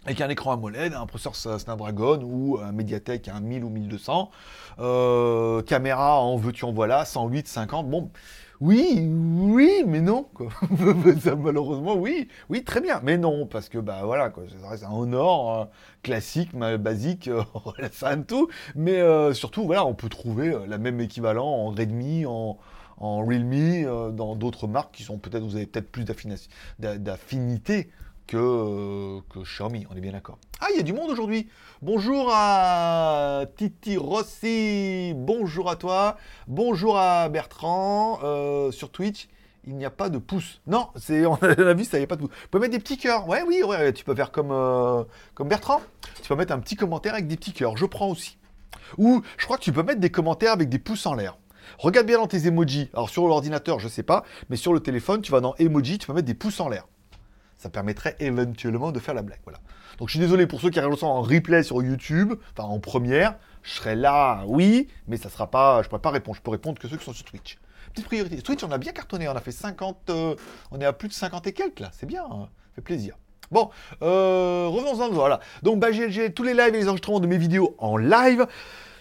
avec 0.05 0.21
un 0.21 0.29
écran 0.29 0.53
AMOLED, 0.53 0.93
un 0.93 1.05
processeur 1.05 1.59
Snapdragon 1.59 2.21
ou 2.23 2.57
un 2.59 2.71
Mediatek 2.71 3.27
un 3.27 3.39
1000 3.39 3.63
ou 3.63 3.69
1200, 3.69 4.31
euh, 4.79 5.61
caméra 5.61 6.19
en 6.19 6.37
veux-tu 6.37 6.65
en 6.65 6.73
voilà, 6.73 7.05
108, 7.05 7.47
50, 7.47 7.89
bon, 7.89 8.09
oui, 8.61 9.09
oui, 9.09 9.83
mais 9.87 10.01
non, 10.01 10.27
quoi. 10.35 10.49
malheureusement, 11.35 11.95
oui, 11.95 12.27
oui, 12.49 12.63
très 12.63 12.79
bien, 12.79 13.01
mais 13.03 13.17
non, 13.17 13.47
parce 13.47 13.69
que, 13.69 13.79
bah 13.79 14.01
voilà, 14.03 14.29
quoi, 14.29 14.43
ça 14.77 14.87
un 14.87 14.91
Honor 14.91 15.61
euh, 15.61 15.65
classique, 16.03 16.55
basique, 16.55 17.27
euh, 17.27 17.41
ça 17.91 18.15
tout, 18.17 18.49
mais 18.75 19.01
euh, 19.01 19.33
surtout, 19.33 19.65
voilà, 19.65 19.83
on 19.83 19.95
peut 19.95 20.09
trouver 20.09 20.55
la 20.67 20.77
même 20.77 21.01
équivalent 21.01 21.47
en 21.47 21.69
Redmi, 21.69 22.27
en, 22.27 22.59
en 22.97 23.25
Realme, 23.25 24.15
dans 24.15 24.35
d'autres 24.35 24.67
marques 24.67 24.93
qui 24.93 25.01
sont 25.01 25.17
peut-être, 25.17 25.43
vous 25.43 25.55
avez 25.55 25.65
peut-être 25.65 25.91
plus 25.91 26.05
d'affinité 26.77 27.89
que, 28.27 29.19
que 29.29 29.39
Xiaomi, 29.43 29.85
on 29.89 29.95
est 29.95 30.01
bien 30.01 30.11
d'accord. 30.11 30.37
Ah, 30.59 30.67
il 30.71 30.77
y 30.77 30.79
a 30.79 30.83
du 30.83 30.93
monde 30.93 31.09
aujourd'hui. 31.09 31.49
Bonjour 31.81 32.29
à 32.31 33.45
Titi 33.57 33.97
Rossi, 33.97 35.13
bonjour 35.15 35.69
à 35.69 35.75
toi, 35.75 36.17
bonjour 36.47 36.97
à 36.97 37.29
Bertrand 37.29 38.19
euh, 38.23 38.71
sur 38.71 38.91
Twitch. 38.91 39.27
Il 39.65 39.75
n'y 39.75 39.85
a 39.85 39.89
pas 39.89 40.09
de 40.09 40.17
pouce. 40.17 40.61
Non, 40.67 40.89
c'est 40.95 41.25
on 41.27 41.35
a 41.35 41.73
vu 41.73 41.83
ça, 41.83 41.97
il 41.97 42.01
n'y 42.01 42.05
a 42.05 42.07
pas 42.07 42.15
de 42.15 42.21
pouce. 42.21 42.31
Tu 42.41 42.47
peux 42.49 42.59
mettre 42.59 42.73
des 42.73 42.79
petits 42.79 42.97
cœurs. 42.97 43.27
Ouais, 43.27 43.43
oui, 43.45 43.61
tu 43.93 44.03
peux 44.03 44.15
faire 44.15 44.31
comme, 44.31 44.51
euh, 44.51 45.03
comme 45.33 45.47
Bertrand. 45.47 45.81
Tu 46.21 46.27
peux 46.27 46.35
mettre 46.35 46.53
un 46.53 46.59
petit 46.59 46.75
commentaire 46.75 47.13
avec 47.13 47.27
des 47.27 47.37
petits 47.37 47.53
cœurs. 47.53 47.77
Je 47.77 47.85
prends 47.85 48.09
aussi. 48.09 48.37
Ou 48.97 49.21
je 49.37 49.45
crois 49.45 49.57
que 49.57 49.63
tu 49.63 49.71
peux 49.71 49.83
mettre 49.83 49.99
des 49.99 50.11
commentaires 50.11 50.53
avec 50.53 50.69
des 50.69 50.79
pouces 50.79 51.05
en 51.05 51.13
l'air. 51.13 51.37
Regarde 51.77 52.07
bien 52.07 52.17
dans 52.17 52.27
tes 52.27 52.47
emojis. 52.47 52.89
Alors 52.93 53.09
sur 53.09 53.27
l'ordinateur, 53.27 53.79
je 53.79 53.87
sais 53.87 54.03
pas, 54.03 54.23
mais 54.49 54.55
sur 54.55 54.73
le 54.73 54.79
téléphone, 54.79 55.21
tu 55.21 55.31
vas 55.31 55.41
dans 55.41 55.55
emoji, 55.55 55.97
tu 55.97 56.07
peux 56.07 56.13
mettre 56.13 56.27
des 56.27 56.33
pouces 56.33 56.59
en 56.59 56.69
l'air 56.69 56.87
ça 57.61 57.69
permettrait 57.69 58.15
éventuellement 58.19 58.91
de 58.91 58.99
faire 58.99 59.13
la 59.13 59.21
blague. 59.21 59.39
Voilà. 59.43 59.59
Donc 59.99 60.07
je 60.07 60.13
suis 60.13 60.19
désolé 60.19 60.47
pour 60.47 60.61
ceux 60.61 60.71
qui 60.71 60.79
regardent 60.79 61.03
en 61.03 61.21
replay 61.21 61.61
sur 61.61 61.83
YouTube, 61.83 62.33
enfin 62.57 62.67
en 62.67 62.79
première, 62.79 63.35
je 63.61 63.71
serai 63.71 63.95
là, 63.95 64.43
oui, 64.47 64.87
mais 65.07 65.17
ça 65.17 65.29
sera 65.29 65.51
pas, 65.51 65.83
je 65.83 65.89
pourrais 65.89 66.01
pas 66.01 66.09
répondre, 66.09 66.35
je 66.35 66.41
peux 66.41 66.51
répondre 66.51 66.79
que 66.79 66.87
ceux 66.87 66.97
qui 66.97 67.05
sont 67.05 67.13
sur 67.13 67.25
Twitch. 67.25 67.59
petite 67.93 68.05
priorité. 68.05 68.41
Twitch, 68.41 68.63
on 68.63 68.71
a 68.71 68.79
bien 68.79 68.93
cartonné, 68.93 69.27
on 69.27 69.35
a 69.35 69.41
fait 69.41 69.51
50, 69.51 70.09
euh, 70.09 70.35
on 70.71 70.81
est 70.81 70.85
à 70.85 70.93
plus 70.93 71.07
de 71.07 71.13
50 71.13 71.45
et 71.47 71.53
quelques 71.53 71.79
là, 71.79 71.91
c'est 71.93 72.07
bien, 72.07 72.23
hein. 72.23 72.49
fait 72.73 72.81
plaisir. 72.81 73.15
Bon, 73.51 73.69
euh, 74.01 74.67
revenons-en, 74.67 75.11
voilà. 75.11 75.41
Donc, 75.61 75.79
bah, 75.79 75.91
GLG, 75.91 76.33
tous 76.33 76.43
les 76.43 76.53
lives 76.53 76.73
et 76.73 76.79
les 76.79 76.87
enregistrements 76.87 77.19
de 77.19 77.27
mes 77.27 77.37
vidéos 77.37 77.75
en 77.79 77.97
live. 77.97 78.47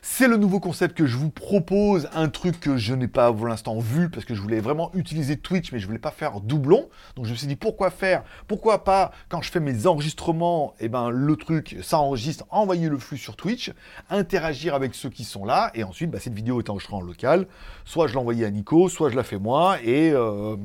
C'est 0.02 0.28
le 0.28 0.38
nouveau 0.38 0.60
concept 0.60 0.96
que 0.96 1.04
je 1.04 1.18
vous 1.18 1.28
propose, 1.28 2.08
un 2.14 2.30
truc 2.30 2.58
que 2.58 2.78
je 2.78 2.94
n'ai 2.94 3.06
pas 3.06 3.30
pour 3.30 3.46
l'instant 3.46 3.78
vu 3.78 4.08
parce 4.08 4.24
que 4.24 4.34
je 4.34 4.40
voulais 4.40 4.60
vraiment 4.60 4.90
utiliser 4.94 5.36
Twitch 5.36 5.72
mais 5.72 5.78
je 5.78 5.86
voulais 5.86 5.98
pas 5.98 6.10
faire 6.10 6.40
doublon. 6.40 6.88
Donc 7.16 7.26
je 7.26 7.32
me 7.32 7.36
suis 7.36 7.46
dit 7.46 7.56
pourquoi 7.56 7.90
faire? 7.90 8.24
Pourquoi 8.46 8.82
pas 8.82 9.12
quand 9.28 9.42
je 9.42 9.50
fais 9.50 9.60
mes 9.60 9.86
enregistrements, 9.86 10.72
et 10.80 10.86
eh 10.86 10.88
ben 10.88 11.10
le 11.10 11.36
truc 11.36 11.76
ça 11.82 11.98
enregistre, 11.98 12.46
envoyer 12.48 12.88
le 12.88 12.98
flux 12.98 13.18
sur 13.18 13.36
Twitch, 13.36 13.72
interagir 14.08 14.74
avec 14.74 14.94
ceux 14.94 15.10
qui 15.10 15.24
sont 15.24 15.44
là 15.44 15.70
et 15.74 15.84
ensuite 15.84 16.10
bah, 16.10 16.18
cette 16.18 16.34
vidéo 16.34 16.60
est 16.60 16.70
enregistrée 16.70 16.96
en 16.96 17.02
local. 17.02 17.46
Soit 17.84 18.06
je 18.06 18.14
l'envoie 18.14 18.32
à 18.32 18.50
Nico, 18.50 18.88
soit 18.88 19.10
je 19.10 19.16
la 19.16 19.22
fais 19.22 19.38
moi 19.38 19.76
et 19.84 20.12
euh, 20.12 20.56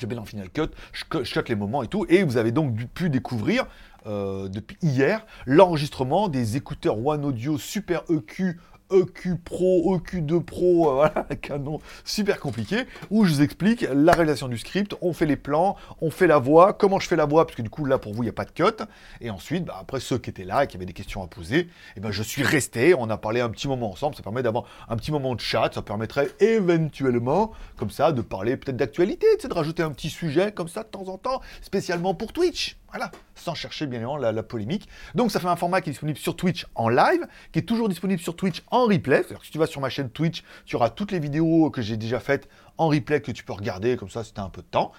je 0.00 0.06
mets 0.06 0.16
en 0.16 0.24
Final 0.24 0.50
Cut, 0.50 0.68
je, 0.92 1.04
cut 1.04 1.48
les 1.48 1.54
moments 1.54 1.82
et 1.82 1.88
tout, 1.88 2.06
et 2.08 2.22
vous 2.22 2.36
avez 2.36 2.52
donc 2.52 2.76
pu 2.94 3.10
découvrir 3.10 3.66
euh, 4.06 4.48
depuis 4.48 4.76
hier 4.82 5.26
l'enregistrement 5.46 6.28
des 6.28 6.56
écouteurs 6.56 7.04
One 7.04 7.24
Audio 7.24 7.58
Super 7.58 8.02
EQ 8.10 8.58
EQ 8.90 9.36
Pro, 9.44 9.96
EQ2 9.98 10.42
Pro, 10.42 10.90
euh, 10.90 10.94
voilà, 10.94 11.26
canon 11.40 11.80
super 12.04 12.40
compliqué, 12.40 12.84
où 13.10 13.24
je 13.24 13.34
vous 13.34 13.42
explique 13.42 13.86
la 13.92 14.12
réalisation 14.12 14.48
du 14.48 14.58
script, 14.58 14.94
on 15.00 15.12
fait 15.12 15.26
les 15.26 15.36
plans, 15.36 15.76
on 16.00 16.10
fait 16.10 16.26
la 16.26 16.38
voix, 16.38 16.72
comment 16.72 16.98
je 16.98 17.08
fais 17.08 17.16
la 17.16 17.26
voix, 17.26 17.46
parce 17.46 17.56
que 17.56 17.62
du 17.62 17.70
coup 17.70 17.84
là 17.84 17.98
pour 17.98 18.14
vous 18.14 18.22
il 18.22 18.26
n'y 18.26 18.30
a 18.30 18.34
pas 18.34 18.44
de 18.44 18.50
cut, 18.50 18.84
et 19.20 19.30
ensuite 19.30 19.64
bah, 19.64 19.78
après 19.80 20.00
ceux 20.00 20.18
qui 20.18 20.30
étaient 20.30 20.44
là 20.44 20.64
et 20.64 20.66
qui 20.66 20.76
avaient 20.76 20.86
des 20.86 20.92
questions 20.92 21.22
à 21.22 21.26
poser, 21.26 21.68
eh 21.96 22.00
ben 22.00 22.10
je 22.10 22.22
suis 22.22 22.42
resté, 22.42 22.94
on 22.94 23.10
a 23.10 23.16
parlé 23.16 23.40
un 23.40 23.50
petit 23.50 23.68
moment 23.68 23.90
ensemble, 23.90 24.16
ça 24.16 24.22
permet 24.22 24.42
d'avoir 24.42 24.64
un 24.88 24.96
petit 24.96 25.12
moment 25.12 25.34
de 25.34 25.40
chat, 25.40 25.70
ça 25.74 25.82
permettrait 25.82 26.28
éventuellement 26.40 27.52
comme 27.76 27.90
ça 27.90 28.12
de 28.12 28.22
parler 28.22 28.56
peut-être 28.56 28.76
d'actualité, 28.76 29.26
de 29.42 29.54
rajouter 29.54 29.82
un 29.82 29.90
petit 29.90 30.10
sujet 30.10 30.52
comme 30.52 30.68
ça 30.68 30.82
de 30.82 30.88
temps 30.88 31.08
en 31.08 31.18
temps, 31.18 31.40
spécialement 31.62 32.14
pour 32.14 32.32
Twitch. 32.32 32.78
Voilà, 32.90 33.10
sans 33.34 33.54
chercher 33.54 33.86
bien 33.86 33.98
évidemment 33.98 34.16
la, 34.16 34.42
polémique. 34.42 34.88
Donc 35.14 35.30
ça 35.30 35.40
fait 35.40 35.46
un 35.48 35.56
format 35.56 35.82
qui 35.82 35.90
est 35.90 35.92
disponible 35.92 36.18
sur 36.18 36.36
Twitch 36.36 36.66
en 36.74 36.88
live, 36.88 37.26
qui 37.52 37.58
est 37.58 37.62
toujours 37.62 37.88
disponible 37.88 38.20
sur 38.20 38.34
Twitch 38.34 38.62
en 38.70 38.84
replay. 38.84 39.18
C'est-à-dire 39.18 39.40
que 39.40 39.46
si 39.46 39.52
tu 39.52 39.58
vas 39.58 39.66
sur 39.66 39.80
ma 39.80 39.90
chaîne 39.90 40.08
Twitch, 40.08 40.42
tu 40.64 40.76
auras 40.76 40.88
toutes 40.88 41.12
les 41.12 41.18
vidéos 41.18 41.70
que 41.70 41.82
j'ai 41.82 41.98
déjà 41.98 42.18
faites 42.18 42.48
en 42.78 42.88
replay 42.88 43.20
que 43.20 43.32
tu 43.32 43.44
peux 43.44 43.52
regarder, 43.52 43.96
comme 43.96 44.08
ça 44.08 44.24
c'était 44.24 44.40
un 44.40 44.48
peu 44.48 44.62
de 44.62 44.66
temps. 44.66 44.92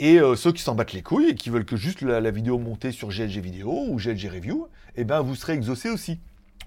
Et 0.00 0.18
euh, 0.18 0.34
ceux 0.34 0.50
qui 0.50 0.62
s'en 0.62 0.74
battent 0.74 0.94
les 0.94 1.02
couilles 1.02 1.28
et 1.28 1.34
qui 1.34 1.50
veulent 1.50 1.66
que 1.66 1.76
juste 1.76 2.02
la, 2.02 2.30
vidéo 2.30 2.58
montée 2.58 2.90
sur 2.90 3.08
GLG 3.08 3.38
Vidéo 3.38 3.86
ou 3.88 3.96
GLG 3.96 4.28
Review, 4.28 4.66
eh 4.96 5.04
ben 5.04 5.20
vous 5.20 5.36
serez 5.36 5.52
exaucés 5.52 5.90
aussi. 5.90 6.18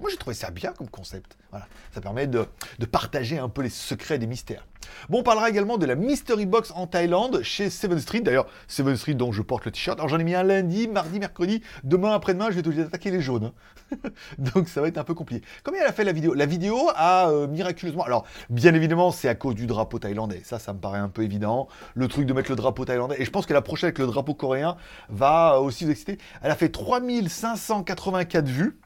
Moi 0.01 0.09
j'ai 0.09 0.17
trouvé 0.17 0.35
ça 0.35 0.49
bien 0.49 0.73
comme 0.73 0.89
concept. 0.89 1.37
Voilà, 1.51 1.67
ça 1.93 2.01
permet 2.01 2.25
de, 2.25 2.47
partager 2.91 3.37
un 3.37 3.49
peu 3.49 3.61
les 3.61 3.69
secrets 3.69 4.17
des 4.17 4.25
mystères. 4.25 4.65
Bon, 5.09 5.19
on 5.19 5.23
parlera 5.23 5.47
également 5.49 5.77
de 5.77 5.85
la 5.85 5.93
Mystery 5.93 6.47
Box 6.47 6.71
en 6.75 6.87
Thaïlande 6.87 7.43
chez 7.43 7.69
Seven 7.69 7.99
Street. 7.99 8.21
D'ailleurs, 8.21 8.47
Seven 8.67 8.97
Street 8.97 9.13
dont 9.13 9.31
je 9.31 9.43
porte 9.43 9.65
le 9.65 9.71
t-shirt. 9.71 9.99
Alors 9.99 10.09
j'en 10.09 10.17
ai 10.17 10.23
mis 10.23 10.33
un 10.33 10.41
lundi, 10.41 10.87
mardi, 10.87 11.19
mercredi. 11.19 11.61
Demain, 11.83 12.13
après-demain, 12.13 12.47
je 12.49 12.55
vais 12.55 12.67
obligé 12.67 12.83
d'attaquer 12.83 13.11
les 13.11 13.21
jaunes. 13.21 13.51
Hein. 13.93 13.97
Donc 14.39 14.69
ça 14.69 14.81
va 14.81 14.87
être 14.87 14.97
un 14.97 15.03
peu 15.03 15.13
compliqué. 15.13 15.45
Combien 15.63 15.81
elle 15.81 15.87
a 15.87 15.93
fait 15.93 16.03
la 16.03 16.13
vidéo 16.13 16.33
La 16.33 16.47
vidéo 16.47 16.89
a 16.95 17.29
euh, 17.29 17.47
miraculeusement... 17.47 18.03
Alors, 18.03 18.25
bien 18.49 18.73
évidemment, 18.73 19.11
c'est 19.11 19.29
à 19.29 19.35
cause 19.35 19.53
du 19.53 19.67
drapeau 19.67 19.99
thaïlandais. 19.99 20.41
Ça, 20.43 20.57
ça 20.57 20.73
me 20.73 20.79
paraît 20.79 20.99
un 20.99 21.09
peu 21.09 21.21
évident. 21.21 21.67
Le 21.93 22.07
truc 22.07 22.25
de 22.25 22.33
mettre 22.33 22.49
le 22.49 22.55
drapeau 22.55 22.85
thaïlandais. 22.85 23.21
Et 23.21 23.25
je 23.25 23.29
pense 23.29 23.45
que 23.45 23.53
la 23.53 23.61
prochaine 23.61 23.89
avec 23.89 23.99
le 23.99 24.07
drapeau 24.07 24.33
coréen 24.33 24.77
va 25.09 25.61
aussi 25.61 25.85
vous 25.85 25.91
exciter. 25.91 26.17
Elle 26.41 26.49
a 26.49 26.55
fait 26.55 26.69
3584 26.69 28.47
vues. 28.47 28.79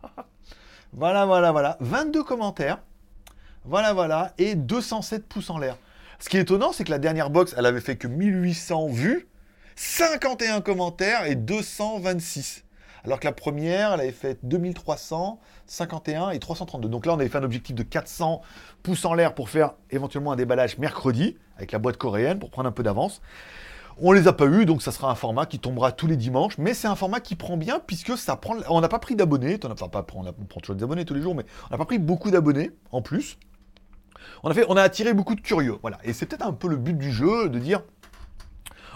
voilà, 0.92 1.24
voilà, 1.26 1.52
voilà. 1.52 1.76
22 1.80 2.24
commentaires. 2.24 2.78
Voilà, 3.64 3.92
voilà. 3.92 4.32
Et 4.38 4.54
207 4.54 5.26
pouces 5.26 5.50
en 5.50 5.58
l'air. 5.58 5.76
Ce 6.18 6.28
qui 6.28 6.36
est 6.36 6.40
étonnant, 6.40 6.72
c'est 6.72 6.84
que 6.84 6.90
la 6.90 6.98
dernière 6.98 7.30
box, 7.30 7.54
elle 7.56 7.66
avait 7.66 7.80
fait 7.80 7.96
que 7.96 8.06
1800 8.06 8.88
vues, 8.88 9.28
51 9.76 10.60
commentaires 10.60 11.26
et 11.26 11.34
226. 11.34 12.64
Alors 13.04 13.18
que 13.20 13.26
la 13.26 13.32
première, 13.32 13.94
elle 13.94 14.00
avait 14.00 14.12
fait 14.12 14.38
2351 14.42 16.30
et 16.30 16.38
332. 16.38 16.88
Donc 16.88 17.06
là, 17.06 17.14
on 17.14 17.18
avait 17.18 17.28
fait 17.28 17.38
un 17.38 17.44
objectif 17.44 17.74
de 17.74 17.82
400 17.82 18.42
pouces 18.82 19.04
en 19.06 19.14
l'air 19.14 19.34
pour 19.34 19.48
faire 19.48 19.72
éventuellement 19.90 20.32
un 20.32 20.36
déballage 20.36 20.76
mercredi 20.76 21.38
avec 21.56 21.72
la 21.72 21.78
boîte 21.78 21.96
coréenne 21.96 22.38
pour 22.38 22.50
prendre 22.50 22.68
un 22.68 22.72
peu 22.72 22.82
d'avance. 22.82 23.22
On 24.02 24.12
les 24.12 24.28
a 24.28 24.32
pas 24.32 24.46
eu, 24.46 24.64
donc 24.64 24.82
ça 24.82 24.92
sera 24.92 25.10
un 25.10 25.14
format 25.14 25.46
qui 25.46 25.58
tombera 25.58 25.92
tous 25.92 26.06
les 26.06 26.16
dimanches, 26.16 26.56
mais 26.58 26.72
c'est 26.72 26.88
un 26.88 26.96
format 26.96 27.20
qui 27.20 27.36
prend 27.36 27.56
bien 27.56 27.80
puisque 27.86 28.16
ça 28.16 28.36
prend. 28.36 28.56
On 28.68 28.80
n'a 28.80 28.88
pas 28.88 28.98
pris 28.98 29.14
d'abonnés, 29.14 29.58
enfin 29.64 29.88
pas, 29.88 30.06
on, 30.14 30.26
on 30.26 30.32
prend 30.32 30.60
toujours 30.60 30.76
des 30.76 30.84
abonnés 30.84 31.04
tous 31.04 31.14
les 31.14 31.22
jours, 31.22 31.34
mais 31.34 31.44
on 31.68 31.74
n'a 31.74 31.78
pas 31.78 31.84
pris 31.84 31.98
beaucoup 31.98 32.30
d'abonnés 32.30 32.70
en 32.92 33.02
plus 33.02 33.38
on 34.42 34.50
a, 34.50 34.54
on 34.68 34.76
a 34.76 34.82
attiré 34.82 35.14
beaucoup 35.14 35.34
de 35.34 35.40
curieux. 35.40 35.76
Voilà. 35.82 35.98
Et 36.04 36.12
c'est 36.12 36.26
peut-être 36.26 36.46
un 36.46 36.52
peu 36.52 36.68
le 36.68 36.76
but 36.76 36.96
du 36.96 37.12
jeu 37.12 37.48
de 37.48 37.58
dire 37.58 37.82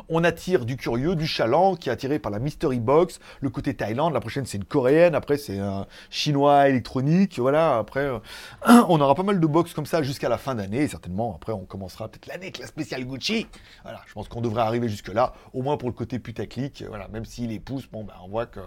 on 0.08 0.24
attire 0.24 0.64
du 0.64 0.76
curieux, 0.76 1.14
du 1.14 1.26
chaland, 1.26 1.76
qui 1.76 1.88
est 1.88 1.92
attiré 1.92 2.18
par 2.18 2.30
la 2.32 2.38
Mystery 2.38 2.80
Box, 2.80 3.20
le 3.40 3.50
côté 3.50 3.74
Thaïlande, 3.74 4.12
la 4.12 4.20
prochaine 4.20 4.46
c'est 4.46 4.58
une 4.58 4.64
coréenne, 4.64 5.14
après 5.14 5.36
c'est 5.36 5.58
un 5.58 5.86
chinois 6.10 6.68
électronique, 6.68 7.38
voilà, 7.38 7.78
après 7.78 8.00
euh, 8.00 8.18
on 8.88 9.00
aura 9.00 9.14
pas 9.14 9.22
mal 9.22 9.40
de 9.40 9.46
box 9.46 9.74
comme 9.74 9.86
ça 9.86 10.02
jusqu'à 10.02 10.28
la 10.28 10.38
fin 10.38 10.54
d'année, 10.54 10.88
certainement 10.88 11.34
après 11.34 11.52
on 11.52 11.64
commencera 11.64 12.08
peut-être 12.08 12.26
l'année 12.26 12.46
avec 12.46 12.58
la 12.58 12.66
spéciale 12.66 13.04
Gucci, 13.04 13.46
voilà, 13.82 14.00
je 14.06 14.12
pense 14.12 14.28
qu'on 14.28 14.40
devrait 14.40 14.62
arriver 14.62 14.88
jusque 14.88 15.12
là, 15.12 15.34
au 15.52 15.62
moins 15.62 15.76
pour 15.76 15.88
le 15.88 15.94
côté 15.94 16.18
putaclic, 16.18 16.84
voilà, 16.88 17.08
même 17.08 17.24
si 17.24 17.46
les 17.46 17.60
pouces, 17.60 17.88
bon 17.90 18.04
ben 18.04 18.14
on 18.24 18.28
voit 18.28 18.46
que 18.46 18.60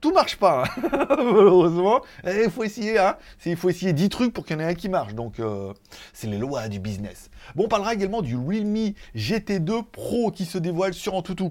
tout 0.00 0.12
marche 0.12 0.36
pas, 0.36 0.64
hein. 0.64 0.88
malheureusement, 1.18 2.00
il 2.24 2.50
faut 2.50 2.64
essayer, 2.64 2.98
hein, 2.98 3.16
il 3.46 3.56
faut 3.56 3.70
essayer 3.70 3.92
10 3.92 4.08
trucs 4.08 4.32
pour 4.32 4.44
qu'il 4.44 4.56
y 4.56 4.58
en 4.58 4.62
ait 4.62 4.70
un 4.70 4.74
qui 4.74 4.88
marche, 4.88 5.14
donc 5.14 5.40
euh, 5.40 5.72
c'est 6.12 6.26
les 6.26 6.38
lois 6.38 6.68
du 6.68 6.80
business. 6.80 7.30
Bon, 7.54 7.64
on 7.64 7.68
parlera 7.68 7.94
également 7.94 8.22
du 8.22 8.36
Realme 8.36 8.92
GT2 9.16 9.84
Pro 9.84 10.30
qui 10.30 10.44
se 10.44 10.58
dévoile 10.58 10.94
sur 10.94 11.14
Antutu. 11.14 11.50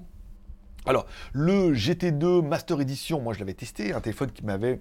Alors, 0.86 1.06
le 1.32 1.74
GT2 1.74 2.46
Master 2.46 2.80
Edition, 2.80 3.20
moi 3.20 3.34
je 3.34 3.40
l'avais 3.40 3.54
testé, 3.54 3.92
un 3.92 4.00
téléphone 4.00 4.30
qui 4.30 4.44
m'avait 4.44 4.80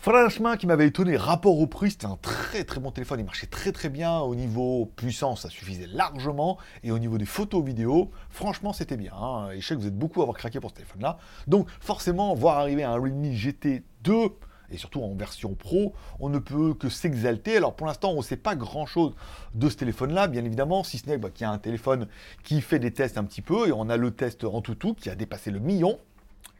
franchement 0.00 0.56
qui 0.56 0.66
m'avait 0.66 0.88
étonné. 0.88 1.16
Rapport 1.16 1.58
au 1.58 1.66
prix, 1.66 1.92
c'était 1.92 2.06
un 2.06 2.18
très 2.20 2.64
très 2.64 2.80
bon 2.80 2.90
téléphone. 2.90 3.20
Il 3.20 3.26
marchait 3.26 3.46
très 3.46 3.70
très 3.70 3.88
bien 3.88 4.18
au 4.18 4.34
niveau 4.34 4.90
puissance, 4.96 5.42
ça 5.42 5.50
suffisait 5.50 5.86
largement. 5.86 6.58
Et 6.82 6.90
au 6.90 6.98
niveau 6.98 7.18
des 7.18 7.26
photos 7.26 7.64
vidéo, 7.64 8.10
franchement, 8.30 8.72
c'était 8.72 8.96
bien. 8.96 9.12
Hein. 9.14 9.50
Et 9.52 9.60
je 9.60 9.66
sais 9.66 9.74
que 9.74 9.80
vous 9.80 9.86
êtes 9.86 9.98
beaucoup 9.98 10.20
à 10.20 10.24
avoir 10.24 10.36
craqué 10.36 10.58
pour 10.58 10.70
ce 10.70 10.76
téléphone-là. 10.76 11.18
Donc, 11.46 11.68
forcément, 11.80 12.34
voir 12.34 12.58
arriver 12.58 12.82
un 12.82 12.94
Realme 12.94 13.32
GT2 13.32 14.32
et 14.70 14.76
surtout 14.76 15.02
en 15.02 15.14
version 15.14 15.54
pro, 15.54 15.94
on 16.18 16.28
ne 16.28 16.38
peut 16.38 16.74
que 16.74 16.88
s'exalter. 16.88 17.56
Alors 17.56 17.74
pour 17.74 17.86
l'instant, 17.86 18.12
on 18.12 18.18
ne 18.18 18.22
sait 18.22 18.36
pas 18.36 18.56
grand-chose 18.56 19.14
de 19.54 19.68
ce 19.68 19.76
téléphone-là, 19.76 20.28
bien 20.28 20.44
évidemment, 20.44 20.84
si 20.84 20.98
ce 20.98 21.08
n'est 21.08 21.18
bah, 21.18 21.30
qu'il 21.30 21.44
y 21.44 21.48
a 21.48 21.50
un 21.50 21.58
téléphone 21.58 22.08
qui 22.44 22.60
fait 22.60 22.78
des 22.78 22.92
tests 22.92 23.18
un 23.18 23.24
petit 23.24 23.42
peu, 23.42 23.68
et 23.68 23.72
on 23.72 23.88
a 23.88 23.96
le 23.96 24.10
test 24.10 24.44
en 24.44 24.60
tout 24.60 24.74
tout 24.74 24.94
qui 24.94 25.10
a 25.10 25.14
dépassé 25.14 25.50
le 25.50 25.60
million. 25.60 25.98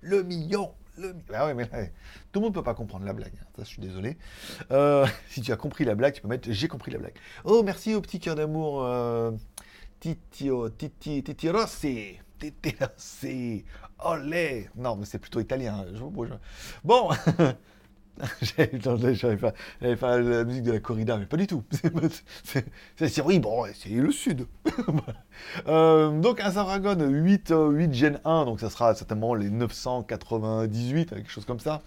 Le 0.03 0.23
million 0.23 0.73
le... 1.01 1.15
Ah 1.33 1.53
mais 1.55 1.67
tout 2.33 2.41
le 2.41 2.41
monde 2.41 2.55
peut 2.55 2.63
pas 2.63 2.75
comprendre 2.75 3.05
la 3.05 3.13
blague. 3.13 3.33
Hein. 3.41 3.47
Ça, 3.57 3.63
je 3.65 3.69
suis 3.69 3.83
désolé. 3.83 4.17
Euh, 4.71 5.07
si 5.29 5.41
tu 5.41 5.53
as 5.53 5.57
compris 5.57 5.85
la 5.85 5.95
blague, 5.95 6.15
tu 6.15 6.21
peux 6.21 6.29
mettre 6.29 6.51
j'ai 6.51 6.69
compris 6.69 6.91
la 6.91 6.99
blague. 6.99 7.15
Oh, 7.45 7.63
merci 7.65 7.95
au 7.95 8.01
petit 8.01 8.21
cœur 8.21 8.35
d'amour. 8.35 8.85
Euh... 8.85 9.33
Titio, 9.99 10.71
titi, 10.71 11.23
titi 11.23 11.51
Rossi. 11.51 12.19
Titi 12.39 12.75
Rossi. 12.81 13.65
Olé. 13.99 14.71
Non, 14.77 14.97
mais 14.97 15.05
c'est 15.05 15.19
plutôt 15.19 15.41
italien. 15.41 15.85
Bon. 16.85 17.11
J'avais 18.43 19.37
pas, 19.97 20.19
la 20.19 20.45
musique 20.45 20.63
de 20.63 20.73
la 20.73 20.81
corrida, 20.81 21.17
mais 21.17 21.27
pas 21.27 21.37
du 21.37 21.47
tout. 21.47 21.65
C'est 22.45 23.23
oui, 23.23 23.39
bon, 23.39 23.65
c'est 23.75 23.89
le 23.91 24.13
sud. 24.13 24.47
Euh, 25.67 26.21
donc 26.21 26.41
un 26.41 26.51
Snapdragon 26.51 27.01
8, 27.01 27.55
8 27.71 27.95
Gen 27.95 28.21
1, 28.25 28.45
donc 28.45 28.61
ça 28.61 28.69
sera 28.69 28.95
certainement 28.95 29.35
les 29.35 29.49
998, 29.49 31.11
quelque 31.11 31.31
chose 31.31 31.47
comme 31.47 31.61
ça. 31.61 31.81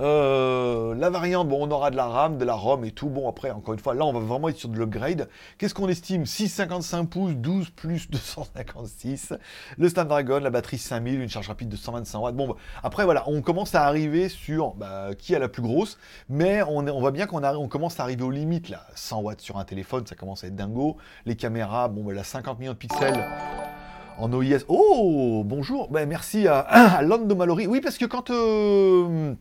Euh, 0.00 0.94
la 0.94 1.10
variante, 1.10 1.48
bon, 1.48 1.66
on 1.66 1.70
aura 1.70 1.90
de 1.90 1.96
la 1.96 2.06
RAM, 2.06 2.38
de 2.38 2.44
la 2.44 2.54
ROM 2.54 2.84
et 2.84 2.90
tout. 2.90 3.08
Bon, 3.08 3.28
après, 3.28 3.50
encore 3.50 3.74
une 3.74 3.80
fois, 3.80 3.94
là, 3.94 4.04
on 4.04 4.12
va 4.12 4.20
vraiment 4.20 4.48
être 4.48 4.58
sur 4.58 4.68
de 4.68 4.78
l'upgrade. 4.78 5.28
Qu'est-ce 5.58 5.74
qu'on 5.74 5.88
estime? 5.88 6.24
6,55 6.24 7.06
pouces, 7.06 7.34
12 7.34 7.70
plus 7.70 8.10
256. 8.10 9.34
Le 9.78 9.88
Snapdragon, 9.88 10.40
la 10.40 10.50
batterie 10.50 10.78
5000, 10.78 11.20
une 11.20 11.28
charge 11.28 11.48
rapide 11.48 11.68
de 11.68 11.76
125 11.76 12.18
watts. 12.18 12.36
Bon, 12.36 12.54
après, 12.82 13.04
voilà, 13.04 13.24
on 13.26 13.42
commence 13.42 13.74
à 13.74 13.84
arriver 13.84 14.28
sur 14.28 14.74
bah, 14.74 15.10
qui 15.18 15.34
a 15.34 15.38
la 15.38 15.48
plus 15.48 15.62
grosse. 15.62 15.98
Mais 16.28 16.62
on, 16.62 16.82
voit 17.00 17.12
bien 17.12 17.26
qu'on 17.26 17.42
on 17.44 17.68
commence 17.68 18.00
à 18.00 18.02
arriver 18.02 18.24
aux 18.24 18.30
limites, 18.30 18.68
là. 18.68 18.86
100 18.94 19.20
watts 19.20 19.40
sur 19.40 19.58
un 19.58 19.64
téléphone, 19.64 20.06
ça 20.06 20.14
commence 20.14 20.44
à 20.44 20.48
être 20.48 20.56
dingo. 20.56 20.96
Les 21.24 21.36
caméras, 21.36 21.88
bon, 21.88 22.04
bah, 22.04 22.12
la 22.12 22.24
50 22.24 22.58
millions 22.58 22.72
de 22.72 22.78
pixels 22.78 23.24
en 24.18 24.32
OIS. 24.32 24.64
Oh, 24.68 25.42
bonjour. 25.44 25.90
Ben, 25.90 26.08
merci 26.08 26.48
à, 26.48 26.58
à 26.60 27.02
Lando 27.02 27.34
Mallory. 27.34 27.66
Oui, 27.66 27.80
parce 27.80 27.98
que 27.98 28.04
quand 28.04 28.30
euh, 28.30 29.34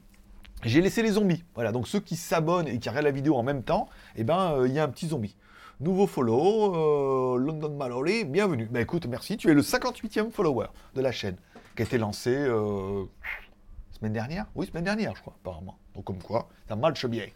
j'ai 0.65 0.81
laissé 0.81 1.01
les 1.01 1.11
zombies. 1.11 1.43
Voilà, 1.53 1.71
donc 1.71 1.87
ceux 1.87 1.99
qui 1.99 2.15
s'abonnent 2.15 2.67
et 2.67 2.79
qui 2.79 2.89
regardent 2.89 3.05
la 3.05 3.11
vidéo 3.11 3.35
en 3.35 3.43
même 3.43 3.63
temps, 3.63 3.87
eh 4.15 4.23
ben, 4.23 4.53
euh, 4.53 4.67
il 4.67 4.73
y 4.73 4.79
a 4.79 4.83
un 4.83 4.89
petit 4.89 5.07
zombie. 5.07 5.37
Nouveau 5.79 6.07
follow, 6.07 7.35
euh, 7.35 7.37
London 7.37 7.75
Mallory, 7.75 8.25
bienvenue. 8.25 8.67
Bah 8.71 8.81
écoute, 8.81 9.05
merci, 9.07 9.37
tu 9.37 9.49
es 9.49 9.53
le 9.53 9.61
58e 9.61 10.31
follower 10.31 10.67
de 10.95 11.01
la 11.01 11.11
chaîne, 11.11 11.35
qui 11.75 11.83
a 11.83 11.85
été 11.85 11.97
lancé 11.97 12.33
euh, 12.33 13.03
semaine 13.91 14.13
dernière? 14.13 14.45
Oui, 14.55 14.67
semaine 14.67 14.85
dernière, 14.85 15.15
je 15.15 15.21
crois, 15.21 15.35
apparemment. 15.41 15.77
Donc 15.93 16.05
comme 16.05 16.23
quoi, 16.23 16.49
ça 16.67 16.75
marche 16.75 17.05
bien. 17.05 17.27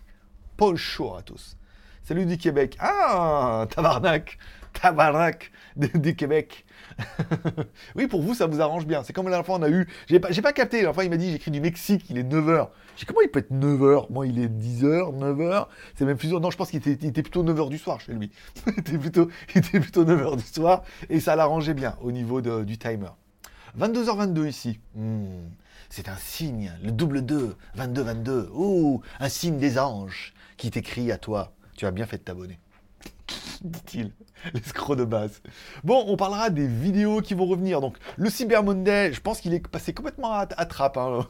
Paul 0.58 0.76
show 0.78 1.16
à 1.16 1.22
tous. 1.22 1.58
Salut 2.04 2.26
du 2.26 2.38
Québec. 2.38 2.76
Ah, 2.80 3.68
tabarnak. 3.70 4.38
Tabarnak 4.74 5.52
du 5.76 6.16
Québec. 6.16 6.66
oui, 7.96 8.08
pour 8.08 8.22
vous, 8.22 8.34
ça 8.34 8.48
vous 8.48 8.62
arrange 8.62 8.86
bien. 8.86 9.04
C'est 9.04 9.14
comme 9.14 9.30
la 9.30 9.44
on 9.48 9.62
a 9.62 9.70
eu. 9.70 9.88
J'ai 10.08 10.20
pas, 10.20 10.54
capté. 10.54 10.92
Fois, 10.94 11.04
il 11.04 11.10
m'a 11.10 11.18
dit 11.18 11.32
j'écris 11.32 11.52
du 11.52 11.62
Mexique, 11.62 12.06
il 12.10 12.18
est 12.18 12.24
9h. 12.24 12.70
J'ai 12.96 13.06
comment 13.06 13.22
il 13.22 13.30
peut 13.30 13.40
être 13.40 13.52
9h 13.52 14.12
Moi, 14.12 14.28
il 14.28 14.40
est 14.40 14.48
10h, 14.48 15.18
9h. 15.18 15.68
C'est 15.96 16.06
même 16.06 16.18
plus. 16.18 16.30
Non, 16.30 16.50
je 16.50 16.58
pense 16.58 16.72
qu'il 16.72 16.88
était, 16.88 17.22
plutôt 17.22 17.44
9h 17.44 17.70
du 17.70 17.78
soir 17.78 18.00
chez 18.02 18.14
lui. 18.14 18.32
il, 18.68 18.80
était 18.80 18.98
plutôt, 18.98 19.30
était 19.56 19.80
plutôt 19.80 20.04
9h 20.04 20.38
du 20.38 20.44
soir. 20.44 20.84
Et 21.10 21.20
ça 21.20 21.36
l'arrangeait 21.36 21.74
bien 21.74 21.96
au 22.02 22.12
niveau 22.12 22.42
du 22.42 22.78
timer. 22.78 23.12
22h22 23.78 24.48
ici. 24.48 24.80
Hmm, 24.96 25.26
c'est 25.90 26.10
un 26.10 26.18
signe. 26.18 26.74
Le 26.84 26.92
double 26.92 27.24
2, 27.24 27.56
22-22. 27.78 28.50
Oh, 28.54 29.02
un 29.20 29.30
signe 29.30 29.58
des 29.58 29.78
anges 29.78 30.34
qui 30.58 30.72
t'écrit 30.72 31.12
à 31.12 31.18
toi. 31.18 31.54
Tu 31.80 31.86
as 31.86 31.92
bien 31.92 32.06
fait 32.06 32.18
de 32.18 32.24
t'abonner 32.24 32.60
dit-il, 33.62 34.12
l'escroc 34.54 34.98
de 34.98 35.06
base. 35.06 35.42
Bon, 35.86 36.04
on 36.08 36.18
parlera 36.18 36.50
des 36.50 36.68
vidéos 36.68 37.22
qui 37.22 37.36
vont 37.36 37.46
revenir. 37.46 37.80
Donc, 37.80 37.96
le 38.18 38.30
Cyber 38.30 38.66
Monday, 38.66 39.14
je 39.14 39.22
pense 39.22 39.40
qu'il 39.40 39.54
est 39.54 39.66
passé 39.66 39.94
complètement 39.94 40.34
à, 40.34 40.46
trappe. 40.46 40.98
Hein. 40.98 41.26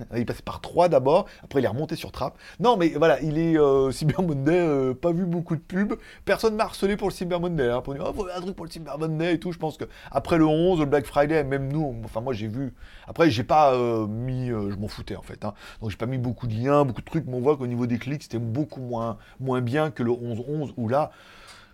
il 0.16 0.26
passé 0.26 0.42
par 0.42 0.60
3 0.60 0.88
d'abord, 0.88 1.26
après 1.42 1.60
il 1.60 1.64
est 1.64 1.68
remonté 1.68 1.96
sur 1.96 2.12
Trap. 2.12 2.36
Non, 2.58 2.76
mais 2.76 2.90
voilà, 2.90 3.20
il 3.20 3.38
est 3.38 3.58
euh, 3.58 3.90
Cyber 3.90 4.22
Monday, 4.22 4.58
euh, 4.58 4.94
pas 4.94 5.12
vu 5.12 5.26
beaucoup 5.26 5.56
de 5.56 5.60
pubs. 5.60 5.94
Personne 6.24 6.56
m'a 6.56 6.64
harcelé 6.64 6.96
pour 6.96 7.08
le 7.08 7.14
Cyber 7.14 7.40
Monday. 7.40 7.70
Hein, 7.70 7.80
pour 7.80 7.94
dire, 7.94 8.04
oh, 8.06 8.12
faut 8.12 8.26
un 8.28 8.40
truc 8.40 8.56
pour 8.56 8.64
le 8.64 8.70
Cyber 8.70 8.98
Monday 8.98 9.34
et 9.34 9.38
tout. 9.38 9.52
Je 9.52 9.58
pense 9.58 9.76
que 9.76 9.84
après 10.10 10.38
le 10.38 10.46
11, 10.46 10.80
le 10.80 10.86
Black 10.86 11.06
Friday, 11.06 11.44
même 11.44 11.72
nous, 11.72 11.96
enfin 12.04 12.20
moi 12.20 12.32
j'ai 12.32 12.48
vu. 12.48 12.74
Après, 13.06 13.30
j'ai 13.30 13.44
pas 13.44 13.74
euh, 13.74 14.06
mis, 14.06 14.48
je 14.48 14.76
m'en 14.76 14.88
foutais 14.88 15.16
en 15.16 15.22
fait. 15.22 15.44
Hein. 15.44 15.54
donc 15.80 15.90
j'ai 15.90 15.96
pas 15.96 16.06
mis 16.06 16.18
beaucoup 16.18 16.46
de 16.46 16.54
liens, 16.54 16.84
beaucoup 16.84 17.00
de 17.00 17.06
trucs, 17.06 17.26
mais 17.26 17.34
on 17.34 17.40
voit 17.40 17.56
qu'au 17.56 17.66
niveau 17.66 17.86
des 17.86 17.98
clics, 17.98 18.22
c'était 18.22 18.38
beaucoup 18.38 18.80
moins, 18.80 19.18
moins 19.40 19.60
bien 19.60 19.90
que 19.90 20.02
le 20.02 20.12
11-11 20.12 20.72
où 20.76 20.88
là, 20.88 21.10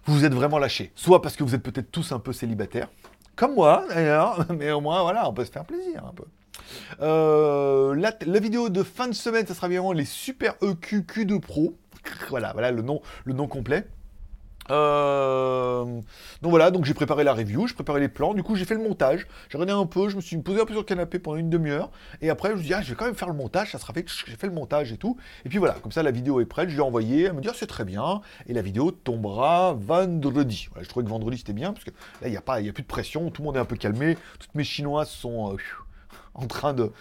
vous 0.05 0.15
vous 0.15 0.25
êtes 0.25 0.35
vraiment 0.35 0.59
lâché. 0.59 0.93
Soit 0.95 1.21
parce 1.21 1.37
que 1.37 1.45
vous 1.45 1.55
êtes 1.55 1.63
peut-être 1.63 1.91
tous 1.91 2.13
un 2.13 2.19
peu 2.19 2.33
célibataires, 2.33 2.89
comme 3.35 3.55
moi 3.55 3.85
d'ailleurs, 3.89 4.47
mais 4.57 4.71
au 4.73 4.81
moins 4.81 5.03
voilà, 5.03 5.29
on 5.29 5.33
peut 5.33 5.45
se 5.45 5.51
faire 5.51 5.65
plaisir 5.65 6.05
un 6.05 6.13
peu. 6.13 6.25
Euh, 7.01 7.95
la, 7.95 8.39
vidéo 8.41 8.69
de 8.69 8.83
fin 8.83 9.09
de 9.09 9.15
semaine, 9.15 9.47
ça 9.47 9.55
sera 9.55 9.69
vraiment 9.69 9.93
les 9.93 10.05
Super 10.05 10.55
EQ 10.63 11.03
Q2 11.03 11.41
Pro. 11.41 11.77
Voilà, 12.31 12.53
voilà 12.53 12.71
le 12.71 12.83
nom, 12.83 13.03
le 13.25 13.33
nom 13.33 13.49
complet. 13.49 13.87
Euh, 14.71 15.85
donc 16.43 16.51
voilà, 16.51 16.71
donc 16.71 16.85
j'ai 16.85 16.95
préparé 16.95 17.25
la 17.25 17.35
review, 17.35 17.67
j'ai 17.67 17.75
préparé 17.75 18.01
les 18.01 18.09
plans, 18.09 18.35
du 18.35 18.43
coup 18.43 18.57
j'ai 18.57 18.65
fait 18.65 18.75
le 18.75 18.83
montage, 18.83 19.27
j'ai 19.49 19.59
regardé 19.59 19.81
un 19.81 19.87
peu, 19.87 20.09
je 20.09 20.17
me 20.17 20.21
suis 20.21 20.37
posé 20.39 20.61
un 20.61 20.65
peu 20.65 20.73
sur 20.73 20.81
le 20.81 20.87
canapé 20.87 21.19
pendant 21.19 21.37
une 21.37 21.51
demi-heure, 21.51 21.91
et 22.21 22.31
après 22.31 22.51
je 22.51 22.55
me 22.55 22.59
suis 22.59 22.69
dit, 22.69 22.75
ah, 22.75 22.83
je 22.83 22.91
vais 22.91 22.97
quand 22.97 23.05
même 23.05 23.15
faire 23.15 23.29
le 23.29 23.35
montage, 23.35 23.73
ça 23.73 23.79
sera 23.79 23.93
fait, 23.93 24.05
j'ai 24.27 24.37
fait 24.37 24.49
le 24.49 24.53
montage 24.53 24.93
et 24.93 24.97
tout, 24.97 25.17
et 25.45 25.49
puis 25.49 25.59
voilà, 25.59 25.75
comme 25.75 25.93
ça 25.93 26.03
la 26.03 26.11
vidéo 26.11 26.41
est 26.41 26.47
prête, 26.47 26.69
je 26.69 26.75
lui 26.75 26.81
ai 26.81 26.85
envoyé, 26.85 27.25
elle 27.25 27.35
me 27.35 27.41
dit, 27.41 27.49
ah, 27.49 27.55
c'est 27.55 27.69
très 27.69 27.85
bien, 27.85 28.21
et 28.47 28.53
la 28.53 28.63
vidéo 28.63 28.91
tombera 28.91 29.75
vendredi. 29.75 30.69
Je 30.81 30.89
trouvais 30.89 31.05
que 31.05 31.11
vendredi 31.11 31.39
c'était 31.39 31.53
bien, 31.53 31.73
parce 31.73 31.85
que 31.85 31.91
là 32.21 32.27
il 32.27 32.31
n'y 32.31 32.37
a, 32.37 32.43
pas, 32.43 32.57
a 32.57 32.61
plus 32.61 32.83
de 32.83 32.89
pression, 32.89 33.31
tout 33.31 33.43
le 33.43 33.47
monde 33.47 33.57
est 33.57 33.61
un 33.61 33.65
peu 33.65 33.77
calmé, 33.77 34.19
toutes 34.41 34.55
mes 34.55 34.65
chinoises 34.65 35.11
sont... 35.11 35.53
Euh, 35.53 35.57
en 36.35 36.47
train 36.47 36.75
de, 36.75 36.93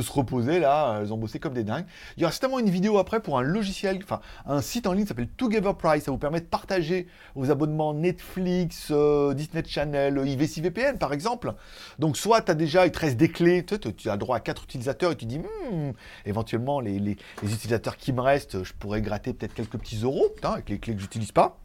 se 0.00 0.12
reposer 0.12 0.60
là, 0.60 1.00
elles 1.00 1.12
ont 1.12 1.16
bossé 1.16 1.38
comme 1.38 1.54
des 1.54 1.64
dingues. 1.64 1.86
Il 2.16 2.20
y 2.20 2.24
aura 2.24 2.32
certainement 2.32 2.58
une 2.58 2.68
vidéo 2.68 2.98
après 2.98 3.20
pour 3.20 3.38
un 3.38 3.42
logiciel, 3.42 3.98
enfin 4.02 4.20
un 4.46 4.60
site 4.60 4.86
en 4.86 4.92
ligne 4.92 5.04
qui 5.04 5.08
s'appelle 5.08 5.28
Together 5.28 5.74
Price, 5.76 6.04
ça 6.04 6.10
vous 6.10 6.18
permet 6.18 6.40
de 6.40 6.46
partager 6.46 7.06
vos 7.34 7.50
abonnements 7.50 7.94
Netflix, 7.94 8.88
euh, 8.90 9.34
Disney 9.34 9.62
Channel, 9.66 10.20
IVC 10.26 10.60
VPN 10.60 10.98
par 10.98 11.12
exemple. 11.12 11.54
Donc 11.98 12.16
soit 12.16 12.42
tu 12.42 12.50
as 12.50 12.54
déjà, 12.54 12.86
il 12.86 12.92
te 12.92 12.98
reste 12.98 13.16
des 13.16 13.30
clés, 13.30 13.64
tu, 13.64 14.10
as 14.10 14.16
droit 14.16 14.36
à 14.36 14.40
quatre 14.40 14.64
utilisateurs 14.64 15.12
et 15.12 15.16
tu 15.16 15.24
dis, 15.24 15.38
hmm, 15.38 15.92
éventuellement 16.26 16.80
les, 16.80 16.98
les, 16.98 17.16
utilisateurs 17.42 17.96
qui 17.96 18.12
me 18.12 18.20
restent, 18.20 18.64
je 18.64 18.72
pourrais 18.74 19.00
gratter 19.00 19.32
peut-être 19.32 19.54
quelques 19.54 19.78
petits 19.78 20.02
euros 20.02 20.26
avec 20.42 20.68
les 20.68 20.78
clés 20.78 20.94
que 20.94 21.00
j'utilise 21.00 21.32
pas. 21.32 21.63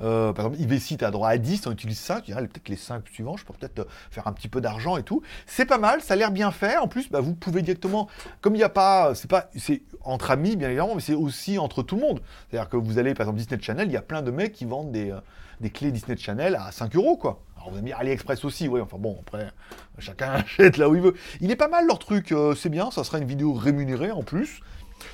Euh, 0.00 0.32
par 0.32 0.46
exemple, 0.46 0.62
IVC, 0.62 0.98
tu 0.98 1.04
as 1.04 1.10
droit 1.10 1.28
à 1.28 1.38
10, 1.38 1.66
on 1.66 1.72
utilise 1.72 1.98
5, 1.98 2.24
tu 2.24 2.34
peut-être 2.34 2.68
les 2.68 2.76
5 2.76 3.06
suivants, 3.08 3.36
je 3.36 3.44
peux 3.44 3.52
peut-être 3.52 3.80
euh, 3.80 3.84
faire 4.10 4.26
un 4.26 4.32
petit 4.32 4.48
peu 4.48 4.60
d'argent 4.60 4.96
et 4.96 5.02
tout. 5.02 5.22
C'est 5.46 5.66
pas 5.66 5.78
mal, 5.78 6.00
ça 6.00 6.14
a 6.14 6.16
l'air 6.16 6.30
bien 6.30 6.50
fait. 6.50 6.76
En 6.76 6.88
plus, 6.88 7.10
bah, 7.10 7.20
vous 7.20 7.34
pouvez 7.34 7.62
directement, 7.62 8.08
comme 8.40 8.54
il 8.54 8.58
n'y 8.58 8.64
a 8.64 8.68
pas, 8.68 9.14
c'est 9.14 9.28
pas, 9.28 9.50
c'est 9.56 9.82
entre 10.02 10.30
amis, 10.30 10.56
bien 10.56 10.68
évidemment, 10.68 10.94
mais 10.94 11.00
c'est 11.00 11.14
aussi 11.14 11.58
entre 11.58 11.82
tout 11.82 11.96
le 11.96 12.02
monde. 12.02 12.20
C'est-à-dire 12.50 12.68
que 12.68 12.76
vous 12.76 12.98
allez, 12.98 13.14
par 13.14 13.24
exemple, 13.24 13.38
Disney 13.38 13.60
Channel, 13.60 13.88
il 13.88 13.92
y 13.92 13.96
a 13.96 14.02
plein 14.02 14.22
de 14.22 14.30
mecs 14.30 14.52
qui 14.52 14.64
vendent 14.64 14.92
des, 14.92 15.10
euh, 15.10 15.20
des 15.60 15.70
clés 15.70 15.92
Disney 15.92 16.16
Channel 16.16 16.56
à 16.56 16.72
5 16.72 16.94
euros, 16.96 17.16
quoi. 17.16 17.42
Alors 17.56 17.70
vous 17.70 17.76
avez 17.76 17.84
mis 17.84 17.92
AliExpress 17.92 18.44
aussi, 18.44 18.68
oui, 18.68 18.80
enfin 18.80 18.98
bon, 18.98 19.18
après, 19.20 19.50
chacun 19.98 20.30
achète 20.32 20.76
là 20.76 20.88
où 20.88 20.94
il 20.94 21.02
veut. 21.02 21.14
Il 21.40 21.50
est 21.50 21.56
pas 21.56 21.68
mal 21.68 21.86
leur 21.86 21.98
truc, 21.98 22.32
c'est 22.56 22.68
bien, 22.68 22.90
ça 22.92 23.02
sera 23.02 23.18
une 23.18 23.26
vidéo 23.26 23.52
rémunérée 23.52 24.12
en 24.12 24.22
plus. 24.22 24.60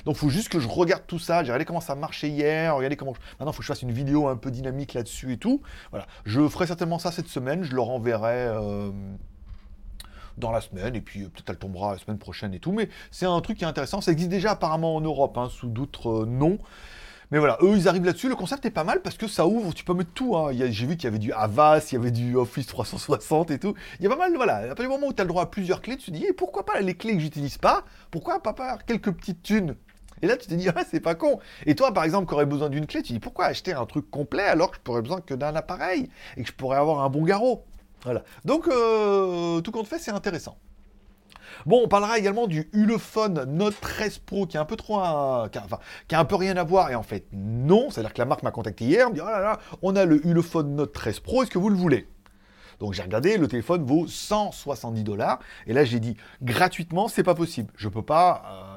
Donc, 0.05 0.15
il 0.15 0.19
faut 0.19 0.29
juste 0.29 0.49
que 0.49 0.59
je 0.59 0.67
regarde 0.67 1.03
tout 1.07 1.19
ça. 1.19 1.43
J'ai 1.43 1.51
regardé 1.51 1.65
comment 1.65 1.81
ça 1.81 1.95
marchait 1.95 2.29
hier. 2.29 2.75
Regardez 2.75 2.95
comment. 2.95 3.13
Maintenant, 3.39 3.51
il 3.51 3.55
faut 3.55 3.59
que 3.59 3.63
je 3.63 3.67
fasse 3.67 3.81
une 3.81 3.91
vidéo 3.91 4.27
un 4.27 4.37
peu 4.37 4.51
dynamique 4.51 4.93
là-dessus 4.93 5.33
et 5.33 5.37
tout. 5.37 5.61
Voilà. 5.91 6.07
Je 6.25 6.47
ferai 6.47 6.67
certainement 6.67 6.99
ça 6.99 7.11
cette 7.11 7.27
semaine. 7.27 7.63
Je 7.63 7.73
le 7.73 7.81
renverrai. 7.81 8.47
Euh, 8.47 8.91
dans 10.37 10.51
la 10.51 10.61
semaine, 10.61 10.95
et 10.95 11.01
puis 11.01 11.23
euh, 11.23 11.29
peut-être 11.29 11.49
elle 11.49 11.57
tombera 11.57 11.93
la 11.93 11.99
semaine 11.99 12.17
prochaine 12.17 12.53
et 12.53 12.59
tout, 12.59 12.71
mais 12.71 12.89
c'est 13.11 13.25
un 13.25 13.39
truc 13.41 13.57
qui 13.57 13.63
est 13.63 13.67
intéressant, 13.67 14.01
ça 14.01 14.11
existe 14.11 14.29
déjà 14.29 14.51
apparemment 14.51 14.95
en 14.95 15.01
Europe, 15.01 15.37
hein, 15.37 15.49
sous 15.49 15.67
d'autres 15.67 16.23
euh, 16.23 16.25
noms, 16.25 16.59
mais 17.31 17.39
voilà, 17.39 17.57
eux, 17.61 17.75
ils 17.75 17.87
arrivent 17.87 18.05
là-dessus. 18.05 18.29
Le 18.29 18.35
concept 18.35 18.65
est 18.65 18.71
pas 18.71 18.83
mal 18.83 19.01
parce 19.01 19.17
que 19.17 19.27
ça 19.27 19.47
ouvre, 19.47 19.73
tu 19.73 19.83
peux 19.83 19.93
mettre 19.93 20.11
tout. 20.11 20.35
Hein. 20.35 20.51
J'ai 20.53 20.85
vu 20.85 20.95
qu'il 20.95 21.05
y 21.05 21.07
avait 21.07 21.19
du 21.19 21.33
Avast, 21.33 21.91
il 21.91 21.95
y 21.95 21.97
avait 21.97 22.11
du 22.11 22.35
Office 22.35 22.67
360 22.67 23.51
et 23.51 23.59
tout. 23.59 23.73
Il 23.99 24.03
y 24.03 24.07
a 24.07 24.09
pas 24.09 24.17
mal, 24.17 24.35
voilà. 24.35 24.57
À 24.57 24.67
partir 24.67 24.85
du 24.85 24.89
moment 24.89 25.07
où 25.07 25.13
tu 25.13 25.21
as 25.21 25.23
le 25.23 25.29
droit 25.29 25.43
à 25.43 25.47
plusieurs 25.47 25.81
clés, 25.81 25.97
tu 25.97 26.11
te 26.11 26.15
dis, 26.15 26.27
pourquoi 26.37 26.65
pas 26.65 26.79
les 26.79 26.95
clés 26.95 27.13
que 27.13 27.19
j'utilise 27.19 27.57
pas? 27.57 27.83
Pourquoi 28.11 28.41
pas 28.41 28.53
faire 28.53 28.85
quelques 28.85 29.11
petites 29.11 29.41
thunes? 29.41 29.75
Et 30.21 30.27
là, 30.27 30.37
tu 30.37 30.47
te 30.47 30.53
dis, 30.53 30.69
ah, 30.69 30.83
c'est 30.89 30.99
pas 30.99 31.15
con. 31.15 31.39
Et 31.65 31.75
toi, 31.75 31.93
par 31.93 32.03
exemple, 32.03 32.27
qui 32.27 32.33
aurais 32.33 32.45
besoin 32.45 32.69
d'une 32.69 32.87
clé, 32.87 33.01
tu 33.01 33.13
dis, 33.13 33.19
pourquoi 33.19 33.45
acheter 33.45 33.73
un 33.73 33.85
truc 33.85 34.09
complet 34.09 34.43
alors 34.43 34.71
que 34.71 34.77
je 34.77 34.81
pourrais 34.81 35.01
besoin 35.01 35.21
que 35.21 35.33
d'un 35.33 35.55
appareil 35.55 36.09
et 36.37 36.43
que 36.43 36.47
je 36.47 36.53
pourrais 36.53 36.77
avoir 36.77 37.01
un 37.01 37.09
bon 37.09 37.23
garrot? 37.23 37.65
Voilà. 38.03 38.23
Donc, 38.45 38.67
euh, 38.67 39.61
tout 39.61 39.71
compte 39.71 39.87
fait, 39.87 39.99
c'est 39.99 40.11
intéressant. 40.11 40.57
Bon, 41.65 41.81
on 41.83 41.87
parlera 41.87 42.17
également 42.17 42.47
du 42.47 42.69
Ulefone 42.73 43.45
Note 43.45 43.79
13 43.79 44.19
Pro 44.19 44.45
qui 44.45 44.57
est 44.57 44.59
un 44.59 44.65
peu 44.65 44.75
trop, 44.75 44.99
a, 44.99 45.49
qui 46.07 46.15
a 46.15 46.19
un 46.19 46.25
peu 46.25 46.35
rien 46.35 46.57
à 46.57 46.63
voir 46.63 46.91
et 46.91 46.95
en 46.95 47.03
fait 47.03 47.25
non, 47.33 47.89
c'est-à-dire 47.89 48.13
que 48.13 48.19
la 48.19 48.25
marque 48.25 48.43
m'a 48.43 48.51
contacté 48.51 48.85
hier, 48.85 49.09
me 49.09 49.15
dit 49.15 49.21
oh 49.21 49.27
là 49.27 49.39
là, 49.39 49.59
on 49.81 49.95
a 49.95 50.05
le 50.05 50.25
Ulefone 50.25 50.75
Note 50.75 50.93
13 50.93 51.19
Pro, 51.19 51.43
est-ce 51.43 51.51
que 51.51 51.59
vous 51.59 51.69
le 51.69 51.75
voulez? 51.75 52.07
Donc 52.79 52.93
j'ai 52.93 53.01
regardé, 53.01 53.37
le 53.37 53.47
téléphone 53.47 53.85
vaut 53.85 54.05
170 54.07 55.03
dollars. 55.03 55.39
Et 55.67 55.73
là 55.73 55.85
j'ai 55.85 55.99
dit 55.99 56.17
gratuitement, 56.41 57.07
c'est 57.07 57.23
pas 57.23 57.35
possible. 57.35 57.71
Je 57.77 57.89
peux 57.89 58.01
pas. 58.01 58.43
Euh, 58.45 58.74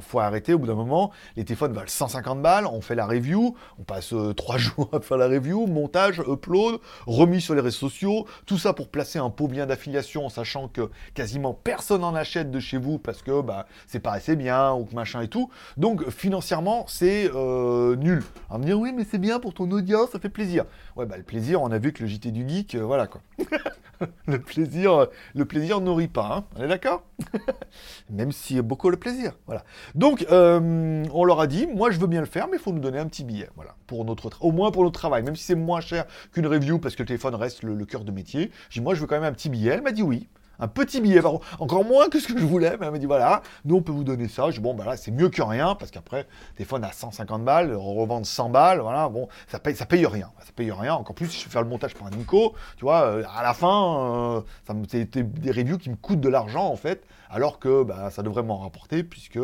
faut 0.00 0.20
arrêter 0.20 0.54
au 0.54 0.58
bout 0.58 0.66
d'un 0.66 0.74
moment. 0.74 1.10
Les 1.36 1.44
téléphones 1.44 1.72
valent 1.72 1.86
150 1.88 2.42
balles, 2.42 2.66
on 2.66 2.80
fait 2.80 2.94
la 2.94 3.06
review, 3.06 3.56
on 3.78 3.82
passe 3.82 4.12
euh, 4.12 4.32
trois 4.32 4.58
jours 4.58 4.88
à 4.92 5.00
faire 5.00 5.16
la 5.16 5.28
review, 5.28 5.66
montage, 5.66 6.22
upload, 6.26 6.80
remis 7.06 7.40
sur 7.40 7.54
les 7.54 7.60
réseaux 7.60 7.88
sociaux, 7.88 8.26
tout 8.46 8.58
ça 8.58 8.72
pour 8.72 8.88
placer 8.88 9.18
un 9.18 9.30
pot 9.30 9.48
bien 9.48 9.66
d'affiliation 9.66 10.26
en 10.26 10.28
sachant 10.28 10.68
que 10.68 10.90
quasiment 11.14 11.54
personne 11.54 12.04
en 12.04 12.14
achète 12.14 12.50
de 12.50 12.60
chez 12.60 12.78
vous 12.78 12.98
parce 12.98 13.22
que 13.22 13.40
bah, 13.42 13.66
c'est 13.86 14.00
pas 14.00 14.12
assez 14.12 14.36
bien 14.36 14.72
ou 14.72 14.84
que 14.84 14.94
machin 14.94 15.22
et 15.22 15.28
tout. 15.28 15.50
Donc 15.76 16.08
financièrement, 16.10 16.84
c'est 16.88 17.30
euh, 17.34 17.96
nul. 17.96 18.22
On 18.48 18.54
va 18.54 18.58
me 18.58 18.64
dire 18.64 18.78
oui, 18.78 18.92
mais 18.94 19.04
c'est 19.08 19.18
bien 19.18 19.40
pour 19.40 19.54
ton 19.54 19.70
audience, 19.70 20.10
ça 20.10 20.18
fait 20.18 20.28
plaisir. 20.28 20.64
Ouais, 20.96 21.06
bah 21.06 21.16
le 21.16 21.22
plaisir, 21.22 21.62
on 21.62 21.70
a 21.70 21.78
vu 21.78 21.92
que 21.92 22.02
le 22.02 22.08
JT 22.08 22.30
du 22.30 22.48
Geek, 22.48 22.74
euh, 22.74 22.84
voilà 22.84 23.06
quoi. 23.06 23.20
le 24.26 24.40
plaisir, 24.40 25.08
le 25.34 25.44
plaisir 25.44 25.80
nourrit 25.80 26.08
pas, 26.08 26.36
hein 26.36 26.44
on 26.56 26.62
est 26.62 26.68
d'accord? 26.68 27.02
Même 28.10 28.32
si 28.32 28.60
beaucoup 28.62 28.90
le 28.90 28.96
plaisir, 28.96 29.32
voilà. 29.46 29.59
Donc, 29.94 30.26
euh, 30.30 31.04
on 31.12 31.24
leur 31.24 31.40
a 31.40 31.46
dit, 31.46 31.66
moi 31.66 31.90
je 31.90 31.98
veux 31.98 32.06
bien 32.06 32.20
le 32.20 32.26
faire, 32.26 32.48
mais 32.48 32.56
il 32.56 32.60
faut 32.60 32.72
nous 32.72 32.80
donner 32.80 32.98
un 32.98 33.06
petit 33.06 33.24
billet, 33.24 33.48
voilà, 33.56 33.74
pour 33.86 34.04
notre 34.04 34.30
au 34.40 34.52
moins 34.52 34.70
pour 34.70 34.84
notre 34.84 34.98
travail, 34.98 35.22
même 35.22 35.36
si 35.36 35.44
c'est 35.44 35.54
moins 35.54 35.80
cher 35.80 36.06
qu'une 36.32 36.46
review 36.46 36.78
parce 36.78 36.94
que 36.94 37.02
le 37.02 37.08
téléphone 37.08 37.34
reste 37.34 37.62
le, 37.62 37.74
le 37.74 37.84
cœur 37.84 38.04
de 38.04 38.12
métier. 38.12 38.50
J'ai 38.70 38.80
dit, 38.80 38.84
moi 38.84 38.94
je 38.94 39.00
veux 39.00 39.06
quand 39.06 39.16
même 39.16 39.24
un 39.24 39.32
petit 39.32 39.48
billet. 39.48 39.72
Elle 39.72 39.82
m'a 39.82 39.92
dit 39.92 40.02
oui 40.02 40.28
un 40.60 40.68
petit 40.68 41.00
billet, 41.00 41.20
encore 41.58 41.84
moins 41.84 42.08
que 42.08 42.20
ce 42.20 42.28
que 42.28 42.38
je 42.38 42.44
voulais, 42.44 42.76
mais 42.78 42.86
elle 42.86 42.92
m'a 42.92 42.98
dit 42.98 43.06
voilà, 43.06 43.42
nous 43.64 43.76
on 43.76 43.82
peut 43.82 43.92
vous 43.92 44.04
donner 44.04 44.28
ça. 44.28 44.50
Je 44.50 44.56
dis 44.56 44.60
bon, 44.60 44.74
bah 44.74 44.84
là 44.84 44.96
c'est 44.96 45.10
mieux 45.10 45.28
que 45.28 45.42
rien, 45.42 45.74
parce 45.74 45.90
qu'après, 45.90 46.26
téléphone 46.56 46.84
à 46.84 46.92
150 46.92 47.44
balles, 47.44 47.74
revendre 47.74 48.26
100 48.26 48.50
balles, 48.50 48.80
voilà, 48.80 49.08
bon, 49.08 49.28
ça 49.48 49.58
paye, 49.58 49.74
ça 49.74 49.86
paye 49.86 50.06
rien. 50.06 50.30
Ça 50.40 50.52
paye 50.54 50.70
rien, 50.70 50.94
encore 50.94 51.14
plus 51.14 51.28
si 51.28 51.44
je 51.44 51.48
fais 51.48 51.60
le 51.60 51.68
montage 51.68 51.94
par 51.94 52.06
un 52.06 52.10
Nico, 52.10 52.54
tu 52.76 52.84
vois, 52.84 53.02
euh, 53.02 53.24
à 53.36 53.42
la 53.42 53.54
fin, 53.54 54.36
euh, 54.36 54.40
ça 54.66 54.74
c'était 54.88 55.22
des 55.22 55.50
reviews 55.50 55.78
qui 55.78 55.90
me 55.90 55.96
coûtent 55.96 56.20
de 56.20 56.28
l'argent 56.28 56.66
en 56.66 56.76
fait, 56.76 57.04
alors 57.30 57.58
que 57.58 57.82
bah, 57.82 58.10
ça 58.10 58.22
devrait 58.22 58.42
m'en 58.42 58.58
rapporter, 58.58 59.02
puisque 59.02 59.38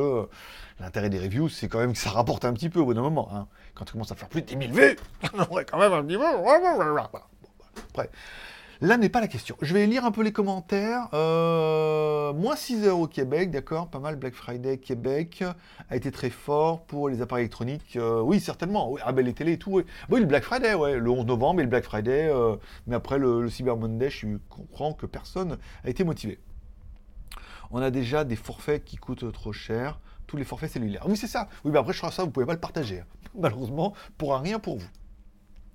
l'intérêt 0.81 1.09
des 1.09 1.19
reviews, 1.19 1.49
c'est 1.49 1.69
quand 1.69 1.79
même 1.79 1.93
que 1.93 1.99
ça 1.99 2.11
rapporte 2.11 2.45
un 2.45 2.53
petit 2.53 2.69
peu 2.69 2.81
au 2.81 2.85
bout 2.85 2.95
d'un 2.95 3.03
moment. 3.03 3.29
Hein. 3.33 3.47
Quand 3.75 3.85
tu 3.85 3.93
commences 3.93 4.13
à 4.13 4.15
faire 4.15 4.29
plus 4.29 4.43
de 4.43 4.47
10 4.47 4.69
000 4.69 4.73
vues, 4.73 4.97
on 5.35 5.41
aurait 5.41 5.65
quand 5.65 5.79
même 5.79 5.93
un 5.93 6.05
petit 6.05 6.17
peu. 6.17 6.25
Après, 7.91 8.11
Là 8.83 8.99
n'est 8.99 9.09
pas 9.09 9.21
la 9.21 9.29
question. 9.29 9.57
Je 9.63 9.73
vais 9.73 9.87
lire 9.87 10.05
un 10.05 10.11
peu 10.11 10.23
les 10.23 10.33
commentaires. 10.33 11.09
Euh, 11.15 12.35
moins 12.35 12.57
6 12.57 12.85
heures 12.87 12.99
au 12.99 13.07
Québec, 13.07 13.51
d'accord, 13.51 13.89
pas 13.89 14.01
mal. 14.01 14.17
Black 14.17 14.35
Friday 14.35 14.77
Québec 14.77 15.45
a 15.89 15.97
été 15.97 16.11
très 16.11 16.29
fort 16.29 16.85
pour 16.85 17.09
les 17.09 17.23
appareils 17.23 17.45
électroniques. 17.45 17.97
Euh, 17.97 18.21
oui, 18.21 18.39
certainement. 18.39 18.95
Ah 19.03 19.13
ben 19.13 19.25
les 19.25 19.33
télés 19.33 19.53
et 19.53 19.59
tout. 19.59 19.83
Oui. 20.11 20.21
le 20.21 20.27
Black 20.27 20.45
Friday, 20.45 20.75
ouais, 20.75 20.99
le 20.99 21.11
11 21.11 21.25
novembre 21.25 21.61
et 21.61 21.63
le 21.63 21.71
Black 21.71 21.85
Friday. 21.85 22.29
Euh, 22.31 22.57
mais 22.87 22.97
après 22.97 23.19
le, 23.19 23.49
Cyber 23.49 23.79
Monday, 23.79 24.11
je 24.11 24.27
comprends 24.51 24.93
que 24.93 25.07
personne 25.07 25.57
a 25.83 25.89
été 25.89 26.05
motivé. 26.05 26.39
On 27.71 27.81
a 27.81 27.91
déjà 27.91 28.25
des 28.25 28.37
forfaits 28.37 28.85
qui 28.85 28.97
coûtent 28.97 29.33
trop 29.33 29.53
cher 29.53 30.01
tous 30.27 30.37
les 30.37 30.45
forfaits 30.45 30.71
cellulaires. 30.71 31.07
Oui, 31.09 31.17
c'est 31.17 31.27
ça. 31.27 31.49
Oui, 31.65 31.71
mais 31.71 31.79
après, 31.79 31.95
je 31.95 31.99
crois 31.99 32.11
ça, 32.11 32.25
vous 32.25 32.31
pouvez 32.31 32.47
pas 32.47 32.53
le 32.53 32.61
partager. 32.61 33.01
Hein. 33.01 33.07
malheureusement, 33.35 33.95
pourra 34.19 34.41
rien 34.41 34.59
pour 34.59 34.77
vous. 34.77 34.89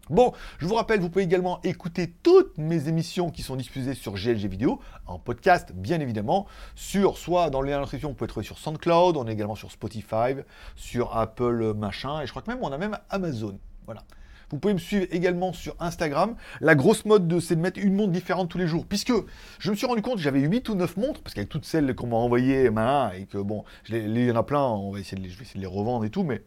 Bon, 0.09 0.33
je 0.57 0.65
vous 0.65 0.75
rappelle, 0.75 0.99
vous 0.99 1.09
pouvez 1.09 1.23
également 1.23 1.61
écouter 1.63 2.11
toutes 2.23 2.57
mes 2.57 2.87
émissions 2.87 3.29
qui 3.29 3.43
sont 3.43 3.55
diffusées 3.55 3.93
sur 3.93 4.15
GLG 4.15 4.47
Vidéo, 4.47 4.79
en 5.05 5.19
podcast 5.19 5.71
bien 5.73 5.99
évidemment, 5.99 6.47
sur 6.75 7.17
soit 7.17 7.49
dans 7.49 7.61
les 7.61 7.71
inscriptions, 7.71 8.09
vous 8.09 8.15
pouvez 8.15 8.27
trouver 8.27 8.45
sur 8.45 8.57
SoundCloud, 8.57 9.15
on 9.15 9.27
est 9.27 9.33
également 9.33 9.55
sur 9.55 9.71
Spotify, 9.71 10.35
sur 10.75 11.15
Apple 11.15 11.73
machin, 11.75 12.21
et 12.21 12.25
je 12.25 12.31
crois 12.31 12.41
que 12.41 12.49
même 12.49 12.59
on 12.61 12.71
a 12.71 12.77
même 12.77 12.97
Amazon. 13.09 13.57
Voilà. 13.85 14.01
Vous 14.49 14.59
pouvez 14.59 14.73
me 14.73 14.79
suivre 14.79 15.05
également 15.11 15.53
sur 15.53 15.75
Instagram. 15.79 16.35
La 16.59 16.75
grosse 16.75 17.05
mode, 17.05 17.39
c'est 17.39 17.55
de 17.55 17.61
mettre 17.61 17.79
une 17.79 17.95
montre 17.95 18.11
différente 18.11 18.49
tous 18.49 18.57
les 18.57 18.67
jours. 18.67 18.85
Puisque 18.85 19.13
je 19.59 19.71
me 19.71 19.77
suis 19.77 19.87
rendu 19.87 20.01
compte 20.01 20.19
j'avais 20.19 20.41
8 20.41 20.67
ou 20.67 20.75
9 20.75 20.97
montres, 20.97 21.21
parce 21.21 21.33
qu'avec 21.33 21.47
toutes 21.47 21.63
celles 21.63 21.95
qu'on 21.95 22.07
m'a 22.07 22.17
envoyées, 22.17 22.65
et 22.65 23.25
que 23.27 23.37
bon, 23.37 23.63
il 23.87 24.17
y 24.17 24.29
en 24.29 24.35
a 24.35 24.43
plein, 24.43 24.61
on 24.61 24.91
va 24.91 24.99
essayer 24.99 25.21
de 25.21 25.25
vais 25.25 25.43
essayer 25.43 25.55
de 25.55 25.61
les 25.61 25.71
revendre 25.71 26.03
et 26.03 26.09
tout, 26.09 26.23
mais 26.23 26.43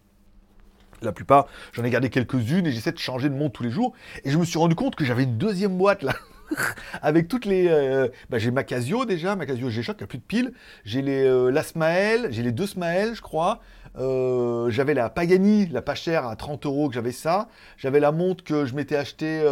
la 1.04 1.12
plupart, 1.12 1.46
j'en 1.72 1.84
ai 1.84 1.90
gardé 1.90 2.10
quelques-unes 2.10 2.66
et 2.66 2.72
j'essaie 2.72 2.92
de 2.92 2.98
changer 2.98 3.28
de 3.28 3.34
montre 3.34 3.52
tous 3.52 3.62
les 3.62 3.70
jours. 3.70 3.92
Et 4.24 4.30
je 4.30 4.38
me 4.38 4.44
suis 4.44 4.58
rendu 4.58 4.74
compte 4.74 4.94
que 4.94 5.04
j'avais 5.04 5.24
une 5.24 5.38
deuxième 5.38 5.76
boîte 5.76 6.02
là. 6.02 6.14
avec 7.02 7.28
toutes 7.28 7.44
les. 7.44 7.68
Euh, 7.68 8.08
bah, 8.30 8.38
j'ai 8.38 8.50
ma 8.50 8.64
Casio 8.64 9.04
déjà, 9.04 9.36
ma 9.36 9.46
Casio 9.46 9.70
G-Shock, 9.70 9.98
qui 9.98 10.04
a 10.04 10.06
plus 10.06 10.18
de 10.18 10.24
piles. 10.24 10.52
J'ai 10.84 11.02
les, 11.02 11.24
euh, 11.24 11.50
la 11.50 11.62
Smael, 11.62 12.28
j'ai 12.30 12.42
les 12.42 12.52
deux 12.52 12.66
Smael, 12.66 13.14
je 13.14 13.22
crois. 13.22 13.60
Euh, 13.96 14.70
j'avais 14.70 14.92
la 14.92 15.08
Pagani, 15.08 15.66
la 15.66 15.80
pas 15.80 15.94
chère 15.94 16.26
à 16.26 16.34
30 16.34 16.66
euros 16.66 16.88
que 16.88 16.94
j'avais 16.94 17.12
ça. 17.12 17.48
J'avais 17.76 18.00
la 18.00 18.10
montre 18.10 18.42
que 18.42 18.64
je 18.64 18.74
m'étais 18.74 18.96
acheté 18.96 19.42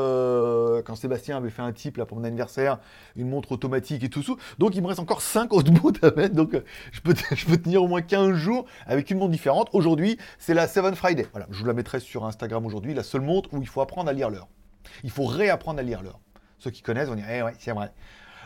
quand 0.84 0.96
Sébastien 0.96 1.36
avait 1.36 1.50
fait 1.50 1.62
un 1.62 1.72
type 1.72 1.96
là 1.96 2.06
pour 2.06 2.18
mon 2.18 2.24
anniversaire, 2.24 2.78
une 3.16 3.28
montre 3.28 3.52
automatique 3.52 4.02
et 4.02 4.08
tout 4.08 4.22
ça. 4.22 4.32
Donc 4.58 4.74
il 4.74 4.82
me 4.82 4.88
reste 4.88 5.00
encore 5.00 5.22
5 5.22 5.52
autres 5.52 5.70
montres 5.82 6.04
à 6.04 6.10
mettre. 6.10 6.34
Donc 6.34 6.60
je 6.90 7.00
peux, 7.00 7.14
je 7.34 7.46
peux 7.46 7.56
tenir 7.56 7.82
au 7.82 7.88
moins 7.88 8.02
15 8.02 8.34
jours 8.34 8.66
avec 8.86 9.10
une 9.10 9.18
montre 9.18 9.30
différente. 9.30 9.68
Aujourd'hui, 9.72 10.18
c'est 10.38 10.54
la 10.54 10.66
Seven 10.66 10.96
Friday. 10.96 11.26
Voilà, 11.32 11.46
je 11.50 11.60
vous 11.60 11.66
la 11.66 11.74
mettrai 11.74 12.00
sur 12.00 12.24
Instagram 12.24 12.66
aujourd'hui, 12.66 12.94
la 12.94 13.04
seule 13.04 13.22
montre 13.22 13.54
où 13.54 13.60
il 13.60 13.68
faut 13.68 13.80
apprendre 13.80 14.10
à 14.10 14.12
lire 14.12 14.28
l'heure. 14.28 14.48
Il 15.04 15.10
faut 15.10 15.24
réapprendre 15.24 15.78
à 15.78 15.82
lire 15.82 16.02
l'heure. 16.02 16.20
Ceux 16.62 16.70
qui 16.70 16.82
connaissent 16.82 17.08
vont 17.08 17.16
dire, 17.16 17.28
eh 17.28 17.42
ouais, 17.42 17.54
c'est 17.58 17.72
vrai. 17.72 17.90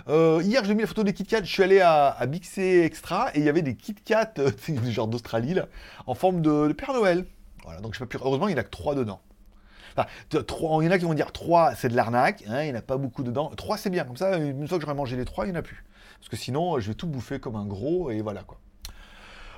Euh, 0.09 0.41
hier, 0.43 0.65
j'ai 0.65 0.75
mis 0.75 0.81
la 0.81 0.87
photo 0.87 1.05
des 1.05 1.13
Kit 1.13 1.25
Kat. 1.25 1.45
Je 1.45 1.51
suis 1.51 1.63
allé 1.63 1.81
à, 1.83 2.17
Bixé 2.27 2.81
Extra 2.81 3.31
et 3.35 3.41
il 3.41 3.45
y 3.45 3.49
avait 3.51 3.61
des 3.61 3.77
Kit 3.77 3.95
Kat, 3.95 4.33
euh, 4.39 4.51
genre 4.89 5.07
d'Australie, 5.07 5.55
en 6.07 6.15
forme 6.15 6.41
de, 6.41 6.73
Père 6.73 6.95
Noël. 6.95 7.27
Voilà, 7.65 7.83
donc 7.83 7.93
je 7.93 7.99
pas 7.99 8.07
pu... 8.07 8.17
Heureusement, 8.17 8.49
il 8.49 8.55
n'y 8.55 8.59
en 8.59 8.63
a 8.63 8.65
que 8.65 8.71
3 8.71 8.95
dedans. 8.95 9.21
Enfin, 9.95 10.09
il 10.33 10.85
y 10.87 10.89
en 10.89 10.91
a 10.91 10.99
qui 10.99 11.05
vont 11.05 11.13
dire 11.13 11.31
3, 11.31 11.75
c'est 11.75 11.91
de 11.91 11.97
l'arnaque, 11.97 12.43
hein, 12.49 12.63
il 12.63 12.71
n'y 12.71 12.73
en 12.73 12.79
a 12.79 12.83
pas 12.83 12.97
beaucoup 12.97 13.23
dedans. 13.23 13.51
3, 13.55 13.77
c'est 13.77 13.91
bien, 13.91 14.05
comme 14.05 14.17
ça, 14.17 14.39
une 14.39 14.67
fois 14.67 14.79
que 14.79 14.83
j'aurai 14.83 14.97
mangé 14.97 15.15
les 15.17 15.27
3, 15.27 15.45
il 15.45 15.51
n'y 15.51 15.57
en 15.57 15.61
a 15.61 15.63
plus. 15.63 15.85
Parce 16.19 16.31
que 16.31 16.37
sinon, 16.37 16.81
je 16.81 16.89
vais 16.89 16.95
tout 16.95 17.07
bouffer 17.07 17.39
comme 17.39 17.57
un 17.57 17.67
gros, 17.67 18.11
et 18.11 18.23
voilà 18.23 18.45
quoi. 18.45 18.59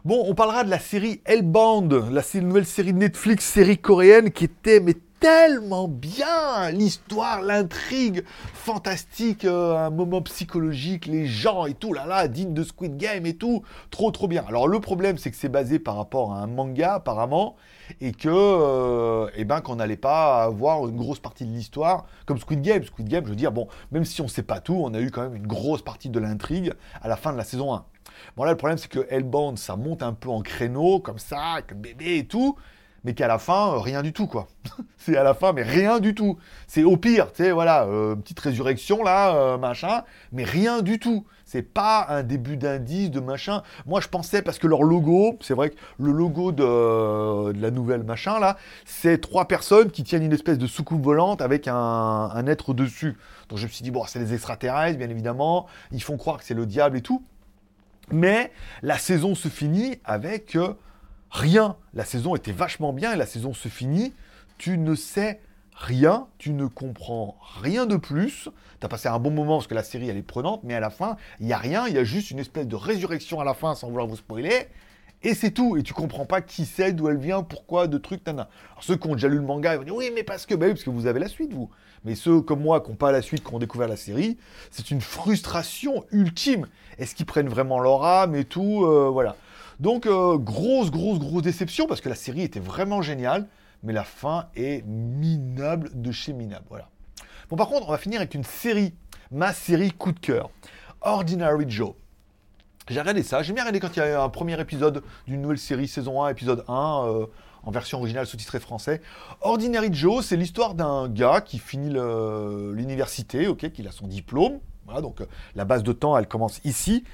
Bon, 0.04 0.24
on 0.28 0.34
parlera 0.34 0.62
de 0.62 0.70
la 0.70 0.78
série 0.78 1.20
Hellbound, 1.24 1.92
la 2.12 2.22
nouvelle 2.40 2.66
série 2.66 2.92
Netflix, 2.92 3.44
série 3.44 3.78
coréenne, 3.78 4.30
qui 4.30 4.44
était 4.44 4.78
mais 4.78 4.94
tellement 5.18 5.88
bien. 5.88 6.70
L'histoire, 6.70 7.42
l'intrigue 7.42 8.22
fantastique, 8.54 9.44
euh, 9.44 9.76
un 9.76 9.90
moment 9.90 10.22
psychologique, 10.22 11.06
les 11.06 11.26
gens 11.26 11.66
et 11.66 11.74
tout, 11.74 11.92
là 11.92 12.06
là, 12.06 12.28
digne 12.28 12.54
de 12.54 12.62
Squid 12.62 12.96
Game 12.96 13.26
et 13.26 13.34
tout, 13.34 13.64
trop 13.90 14.12
trop 14.12 14.28
bien. 14.28 14.44
Alors 14.46 14.68
le 14.68 14.78
problème 14.78 15.18
c'est 15.18 15.32
que 15.32 15.36
c'est 15.36 15.48
basé 15.48 15.80
par 15.80 15.96
rapport 15.96 16.32
à 16.32 16.42
un 16.42 16.46
manga 16.46 16.94
apparemment 16.94 17.56
et 18.00 18.12
que 18.12 18.28
euh, 18.28 19.30
eh 19.34 19.44
ben 19.44 19.60
qu'on 19.60 19.76
n'allait 19.76 19.96
pas 19.96 20.42
avoir 20.42 20.86
une 20.88 20.96
grosse 20.96 21.20
partie 21.20 21.44
de 21.44 21.50
l'histoire 21.50 22.06
comme 22.26 22.38
Squid 22.38 22.62
Game. 22.62 22.82
Squid 22.84 23.08
Game, 23.08 23.24
je 23.24 23.30
veux 23.30 23.36
dire 23.36 23.52
bon, 23.52 23.68
même 23.92 24.04
si 24.04 24.20
on 24.20 24.28
sait 24.28 24.42
pas 24.42 24.60
tout, 24.60 24.80
on 24.82 24.94
a 24.94 25.00
eu 25.00 25.10
quand 25.10 25.22
même 25.22 25.36
une 25.36 25.46
grosse 25.46 25.82
partie 25.82 26.08
de 26.08 26.18
l'intrigue 26.18 26.72
à 27.00 27.08
la 27.08 27.16
fin 27.16 27.32
de 27.32 27.36
la 27.36 27.44
saison 27.44 27.74
1. 27.74 27.84
Bon 28.36 28.44
là 28.44 28.50
le 28.52 28.56
problème 28.56 28.78
c'est 28.78 28.90
que 28.90 29.06
Hellbound 29.10 29.58
ça 29.58 29.76
monte 29.76 30.02
un 30.02 30.12
peu 30.12 30.28
en 30.28 30.42
créneau 30.42 31.00
comme 31.00 31.18
ça, 31.18 31.58
le 31.68 31.74
bébé 31.74 32.18
et 32.18 32.26
tout 32.26 32.56
mais 33.04 33.14
qu'à 33.14 33.28
la 33.28 33.38
fin, 33.38 33.74
euh, 33.74 33.78
rien 33.78 34.02
du 34.02 34.12
tout, 34.12 34.26
quoi. 34.26 34.48
c'est 34.98 35.16
à 35.16 35.22
la 35.22 35.32
fin, 35.32 35.52
mais 35.52 35.62
rien 35.62 36.00
du 36.00 36.14
tout. 36.14 36.36
C'est 36.66 36.82
au 36.82 36.96
pire, 36.96 37.32
tu 37.32 37.44
sais, 37.44 37.52
voilà, 37.52 37.84
euh, 37.84 38.16
petite 38.16 38.40
résurrection, 38.40 39.04
là, 39.04 39.56
machin, 39.56 40.02
mais 40.32 40.42
rien 40.44 40.82
du 40.82 40.98
tout. 40.98 41.24
C'est 41.50 41.62
pas 41.62 42.04
un 42.10 42.24
début 42.24 42.58
d'indice 42.58 43.10
de 43.10 43.20
machin. 43.20 43.62
Moi, 43.86 44.02
je 44.02 44.08
pensais, 44.08 44.42
parce 44.42 44.58
que 44.58 44.66
leur 44.66 44.82
logo, 44.82 45.38
c'est 45.40 45.54
vrai 45.54 45.70
que 45.70 45.76
le 45.98 46.12
logo 46.12 46.52
de, 46.52 47.58
la 47.58 47.70
nouvelle 47.70 48.02
machin, 48.02 48.38
là, 48.38 48.58
c'est 48.84 49.18
trois 49.18 49.48
personnes 49.48 49.90
qui 49.90 50.04
tiennent 50.04 50.24
une 50.24 50.34
espèce 50.34 50.58
de 50.58 50.66
soucoupe 50.66 51.02
volante 51.02 51.40
avec 51.40 51.66
un, 51.66 51.74
un 51.74 52.46
être 52.46 52.74
dessus. 52.74 53.16
Donc 53.48 53.56
je 53.56 53.64
me 53.64 53.70
suis 53.70 53.82
dit, 53.82 53.90
bon, 53.90 54.04
c'est 54.06 54.18
les 54.18 54.34
extraterrestres, 54.34 54.98
bien 54.98 55.08
évidemment. 55.08 55.68
Ils 55.90 56.02
font 56.02 56.18
croire 56.18 56.36
que 56.36 56.44
c'est 56.44 56.52
le 56.52 56.66
diable 56.66 56.98
et 56.98 57.00
tout. 57.00 57.24
Mais 58.10 58.52
la 58.82 58.98
saison 58.98 59.34
se 59.34 59.48
finit 59.48 60.00
avec 60.04 60.58
rien. 61.30 61.76
La 61.94 62.04
saison 62.04 62.36
était 62.36 62.52
vachement 62.52 62.92
bien 62.92 63.14
et 63.14 63.16
la 63.16 63.24
saison 63.24 63.54
se 63.54 63.68
finit. 63.68 64.12
Tu 64.58 64.76
ne 64.76 64.94
sais 64.94 65.40
rien, 65.78 66.26
tu 66.38 66.52
ne 66.52 66.66
comprends 66.66 67.38
rien 67.62 67.86
de 67.86 67.96
plus. 67.96 68.48
Tu 68.80 68.86
as 68.86 68.88
passé 68.88 69.08
un 69.08 69.18
bon 69.18 69.30
moment 69.30 69.56
parce 69.56 69.66
que 69.66 69.74
la 69.74 69.82
série 69.82 70.08
elle 70.08 70.16
est 70.16 70.22
prenante, 70.22 70.60
mais 70.64 70.74
à 70.74 70.80
la 70.80 70.90
fin, 70.90 71.16
il 71.40 71.46
n'y 71.46 71.52
a 71.52 71.58
rien, 71.58 71.86
il 71.86 71.94
y 71.94 71.98
a 71.98 72.04
juste 72.04 72.30
une 72.30 72.38
espèce 72.38 72.66
de 72.66 72.76
résurrection 72.76 73.40
à 73.40 73.44
la 73.44 73.54
fin 73.54 73.74
sans 73.74 73.88
vouloir 73.88 74.06
vous 74.06 74.16
spoiler. 74.16 74.68
Et 75.22 75.34
c'est 75.34 75.50
tout. 75.50 75.76
Et 75.76 75.82
tu 75.82 75.94
comprends 75.94 76.26
pas 76.26 76.40
qui 76.40 76.64
c'est, 76.64 76.92
d'où 76.92 77.08
elle 77.08 77.18
vient, 77.18 77.42
pourquoi, 77.42 77.88
de 77.88 77.98
trucs, 77.98 78.22
tana. 78.22 78.48
Alors 78.70 78.84
ceux 78.84 78.96
qui 78.96 79.08
ont 79.08 79.14
déjà 79.14 79.28
lu 79.28 79.36
le 79.36 79.42
manga, 79.42 79.74
ils 79.74 79.78
vont 79.78 79.84
dire 79.84 79.96
oui, 79.96 80.10
mais 80.14 80.22
parce 80.22 80.46
que, 80.46 80.54
bah 80.54 80.68
parce 80.68 80.84
que 80.84 80.90
vous 80.90 81.06
avez 81.06 81.20
la 81.20 81.28
suite, 81.28 81.52
vous. 81.52 81.70
Mais 82.04 82.14
ceux 82.14 82.40
comme 82.40 82.60
moi 82.60 82.80
qui 82.80 82.90
n'ont 82.90 82.96
pas 82.96 83.10
la 83.10 83.22
suite, 83.22 83.44
qui 83.44 83.52
ont 83.52 83.58
découvert 83.58 83.88
la 83.88 83.96
série, 83.96 84.38
c'est 84.70 84.90
une 84.90 85.00
frustration 85.00 86.04
ultime. 86.12 86.66
Est-ce 86.98 87.14
qu'ils 87.14 87.26
prennent 87.26 87.48
vraiment 87.48 87.80
leur 87.80 88.04
âme 88.04 88.36
et 88.36 88.44
tout 88.44 88.84
euh, 88.84 89.08
Voilà. 89.12 89.36
Donc, 89.80 90.06
euh, 90.06 90.38
grosse, 90.38 90.90
grosse, 90.90 91.18
grosse 91.18 91.42
déception 91.42 91.86
parce 91.86 92.00
que 92.00 92.08
la 92.08 92.16
série 92.16 92.42
était 92.42 92.60
vraiment 92.60 93.02
géniale, 93.02 93.46
mais 93.82 93.92
la 93.92 94.04
fin 94.04 94.48
est 94.56 94.84
minable 94.86 95.90
de 95.94 96.12
chez 96.12 96.32
minable. 96.32 96.64
Voilà. 96.68 96.88
Bon, 97.50 97.56
par 97.56 97.68
contre, 97.68 97.88
on 97.88 97.90
va 97.90 97.98
finir 97.98 98.20
avec 98.20 98.34
une 98.34 98.44
série, 98.44 98.94
ma 99.30 99.52
série 99.52 99.92
coup 99.92 100.12
de 100.12 100.18
cœur 100.18 100.50
Ordinary 101.00 101.64
Joe. 101.68 101.92
J'ai 102.88 103.00
regardé 103.00 103.22
ça, 103.22 103.42
j'ai 103.42 103.52
bien 103.52 103.64
regardé 103.64 103.80
quand 103.80 103.94
il 103.96 103.98
y 103.98 104.02
a 104.02 104.22
un 104.22 104.28
premier 104.30 104.58
épisode 104.60 105.02
d'une 105.26 105.42
nouvelle 105.42 105.58
série, 105.58 105.88
saison 105.88 106.22
1, 106.22 106.30
épisode 106.30 106.64
1, 106.68 107.04
euh, 107.06 107.26
en 107.62 107.70
version 107.70 107.98
originale 107.98 108.26
sous-titré 108.26 108.60
français. 108.60 109.02
Ordinary 109.42 109.92
Joe, 109.92 110.24
c'est 110.24 110.36
l'histoire 110.36 110.74
d'un 110.74 111.08
gars 111.08 111.42
qui 111.42 111.58
finit 111.58 111.90
l'université, 111.90 113.46
ok, 113.46 113.70
qui 113.70 113.86
a 113.86 113.92
son 113.92 114.06
diplôme. 114.06 114.60
Donc 115.02 115.20
euh, 115.20 115.26
la 115.54 115.64
base 115.64 115.82
de 115.82 115.92
temps, 115.92 116.16
elle 116.16 116.26
commence 116.26 116.60
ici. 116.64 117.04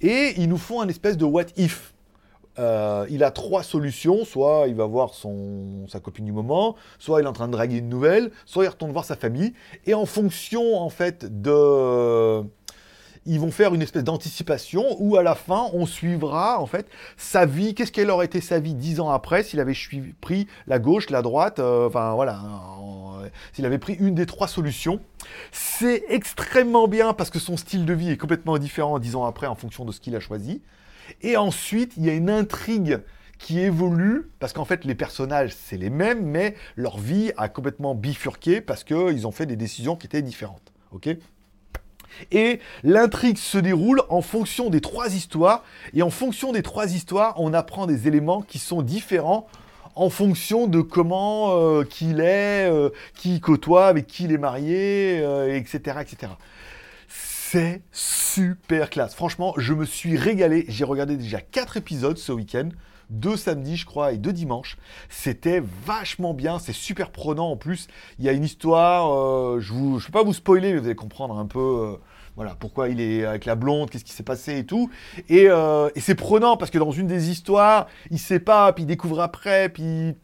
Et 0.00 0.34
ils 0.36 0.48
nous 0.48 0.58
font 0.58 0.80
un 0.80 0.88
espèce 0.88 1.16
de 1.16 1.24
what 1.24 1.46
if. 1.56 1.93
Euh, 2.58 3.06
il 3.10 3.24
a 3.24 3.30
trois 3.30 3.62
solutions. 3.62 4.24
Soit 4.24 4.66
il 4.68 4.74
va 4.74 4.86
voir 4.86 5.14
son, 5.14 5.86
sa 5.88 6.00
copine 6.00 6.24
du 6.24 6.32
moment, 6.32 6.76
soit 6.98 7.20
il 7.20 7.24
est 7.24 7.28
en 7.28 7.32
train 7.32 7.48
de 7.48 7.52
draguer 7.52 7.78
une 7.78 7.88
nouvelle, 7.88 8.30
soit 8.46 8.64
il 8.64 8.68
retourne 8.68 8.92
voir 8.92 9.04
sa 9.04 9.16
famille. 9.16 9.54
Et 9.86 9.94
en 9.94 10.06
fonction, 10.06 10.76
en 10.76 10.90
fait, 10.90 11.42
de... 11.42 12.42
Ils 13.26 13.40
vont 13.40 13.50
faire 13.50 13.72
une 13.72 13.80
espèce 13.80 14.04
d'anticipation 14.04 14.84
où 14.98 15.16
à 15.16 15.22
la 15.22 15.34
fin, 15.34 15.70
on 15.72 15.86
suivra, 15.86 16.60
en 16.60 16.66
fait, 16.66 16.86
sa 17.16 17.46
vie. 17.46 17.74
Qu'est-ce 17.74 17.90
qu'elle 17.90 18.10
aurait 18.10 18.26
été 18.26 18.42
sa 18.42 18.58
vie 18.58 18.74
dix 18.74 19.00
ans 19.00 19.08
après 19.08 19.42
s'il 19.42 19.60
avait 19.60 19.72
pris 20.20 20.46
la 20.66 20.78
gauche, 20.78 21.08
la 21.08 21.22
droite, 21.22 21.58
euh, 21.58 21.86
enfin 21.86 22.12
voilà, 22.12 22.38
s'il 23.54 23.64
avait 23.64 23.78
pris 23.78 23.94
une 23.94 24.14
des 24.14 24.26
trois 24.26 24.46
solutions. 24.46 25.00
C'est 25.52 26.04
extrêmement 26.10 26.86
bien 26.86 27.14
parce 27.14 27.30
que 27.30 27.38
son 27.38 27.56
style 27.56 27.86
de 27.86 27.94
vie 27.94 28.10
est 28.10 28.18
complètement 28.18 28.58
différent 28.58 28.98
dix 28.98 29.16
ans 29.16 29.24
après 29.24 29.46
en 29.46 29.54
fonction 29.54 29.86
de 29.86 29.92
ce 29.92 30.00
qu'il 30.00 30.14
a 30.16 30.20
choisi. 30.20 30.60
Et 31.22 31.36
ensuite, 31.36 31.92
il 31.96 32.04
y 32.04 32.10
a 32.10 32.14
une 32.14 32.30
intrigue 32.30 33.00
qui 33.38 33.60
évolue, 33.60 34.30
parce 34.38 34.52
qu'en 34.52 34.64
fait, 34.64 34.84
les 34.84 34.94
personnages, 34.94 35.52
c'est 35.54 35.76
les 35.76 35.90
mêmes, 35.90 36.24
mais 36.24 36.54
leur 36.76 36.98
vie 36.98 37.32
a 37.36 37.48
complètement 37.48 37.94
bifurqué 37.94 38.60
parce 38.60 38.84
qu'ils 38.84 39.26
ont 39.26 39.32
fait 39.32 39.46
des 39.46 39.56
décisions 39.56 39.96
qui 39.96 40.06
étaient 40.06 40.22
différentes. 40.22 40.72
Ok? 40.92 41.08
Et 42.30 42.60
l'intrigue 42.84 43.38
se 43.38 43.58
déroule 43.58 44.02
en 44.08 44.22
fonction 44.22 44.70
des 44.70 44.80
trois 44.80 45.14
histoires. 45.14 45.64
Et 45.94 46.02
en 46.02 46.10
fonction 46.10 46.52
des 46.52 46.62
trois 46.62 46.94
histoires, 46.94 47.34
on 47.38 47.52
apprend 47.52 47.86
des 47.86 48.08
éléments 48.08 48.40
qui 48.42 48.58
sont 48.58 48.82
différents 48.82 49.46
en 49.96 50.10
fonction 50.10 50.66
de 50.66 50.80
comment 50.80 51.56
euh, 51.56 51.84
qu'il 51.84 52.20
est, 52.20 52.68
euh, 52.70 52.90
qui 53.14 53.40
côtoie, 53.40 53.86
avec 53.86 54.06
qui 54.06 54.24
il 54.24 54.32
est 54.32 54.38
marié, 54.38 55.18
etc., 55.56 55.96
euh, 55.96 56.00
etc. 56.00 56.32
Super 57.92 58.90
classe. 58.90 59.14
Franchement, 59.14 59.54
je 59.56 59.74
me 59.74 59.84
suis 59.84 60.16
régalé. 60.16 60.64
J'ai 60.68 60.84
regardé 60.84 61.16
déjà 61.16 61.40
4 61.40 61.76
épisodes 61.76 62.18
ce 62.18 62.32
week-end. 62.32 62.70
Deux 63.10 63.36
samedis, 63.36 63.76
je 63.76 63.86
crois, 63.86 64.12
et 64.12 64.18
deux 64.18 64.32
dimanches. 64.32 64.76
C'était 65.08 65.62
vachement 65.86 66.34
bien. 66.34 66.58
C'est 66.58 66.72
super 66.72 67.10
prenant 67.10 67.50
en 67.50 67.56
plus. 67.56 67.86
Il 68.18 68.24
y 68.24 68.28
a 68.28 68.32
une 68.32 68.44
histoire. 68.44 69.12
Euh, 69.12 69.60
je 69.60 69.72
ne 69.72 69.98
vais 69.98 70.10
pas 70.10 70.24
vous 70.24 70.32
spoiler, 70.32 70.72
mais 70.72 70.78
vous 70.78 70.86
allez 70.86 70.96
comprendre 70.96 71.38
un 71.38 71.46
peu. 71.46 71.60
Euh, 71.60 71.96
voilà, 72.34 72.56
pourquoi 72.58 72.88
il 72.88 73.00
est 73.00 73.24
avec 73.24 73.44
la 73.44 73.54
blonde, 73.54 73.90
qu'est-ce 73.90 74.04
qui 74.04 74.10
s'est 74.10 74.24
passé 74.24 74.58
et 74.58 74.66
tout. 74.66 74.90
Et, 75.28 75.46
euh, 75.48 75.88
et 75.94 76.00
c'est 76.00 76.16
prenant 76.16 76.56
parce 76.56 76.72
que 76.72 76.78
dans 76.78 76.90
une 76.90 77.06
des 77.06 77.30
histoires, 77.30 77.86
il 78.10 78.18
sait 78.18 78.40
pas, 78.40 78.72
puis 78.72 78.82
il 78.82 78.86
découvre 78.86 79.20
après, 79.20 79.68
puis 79.68 80.16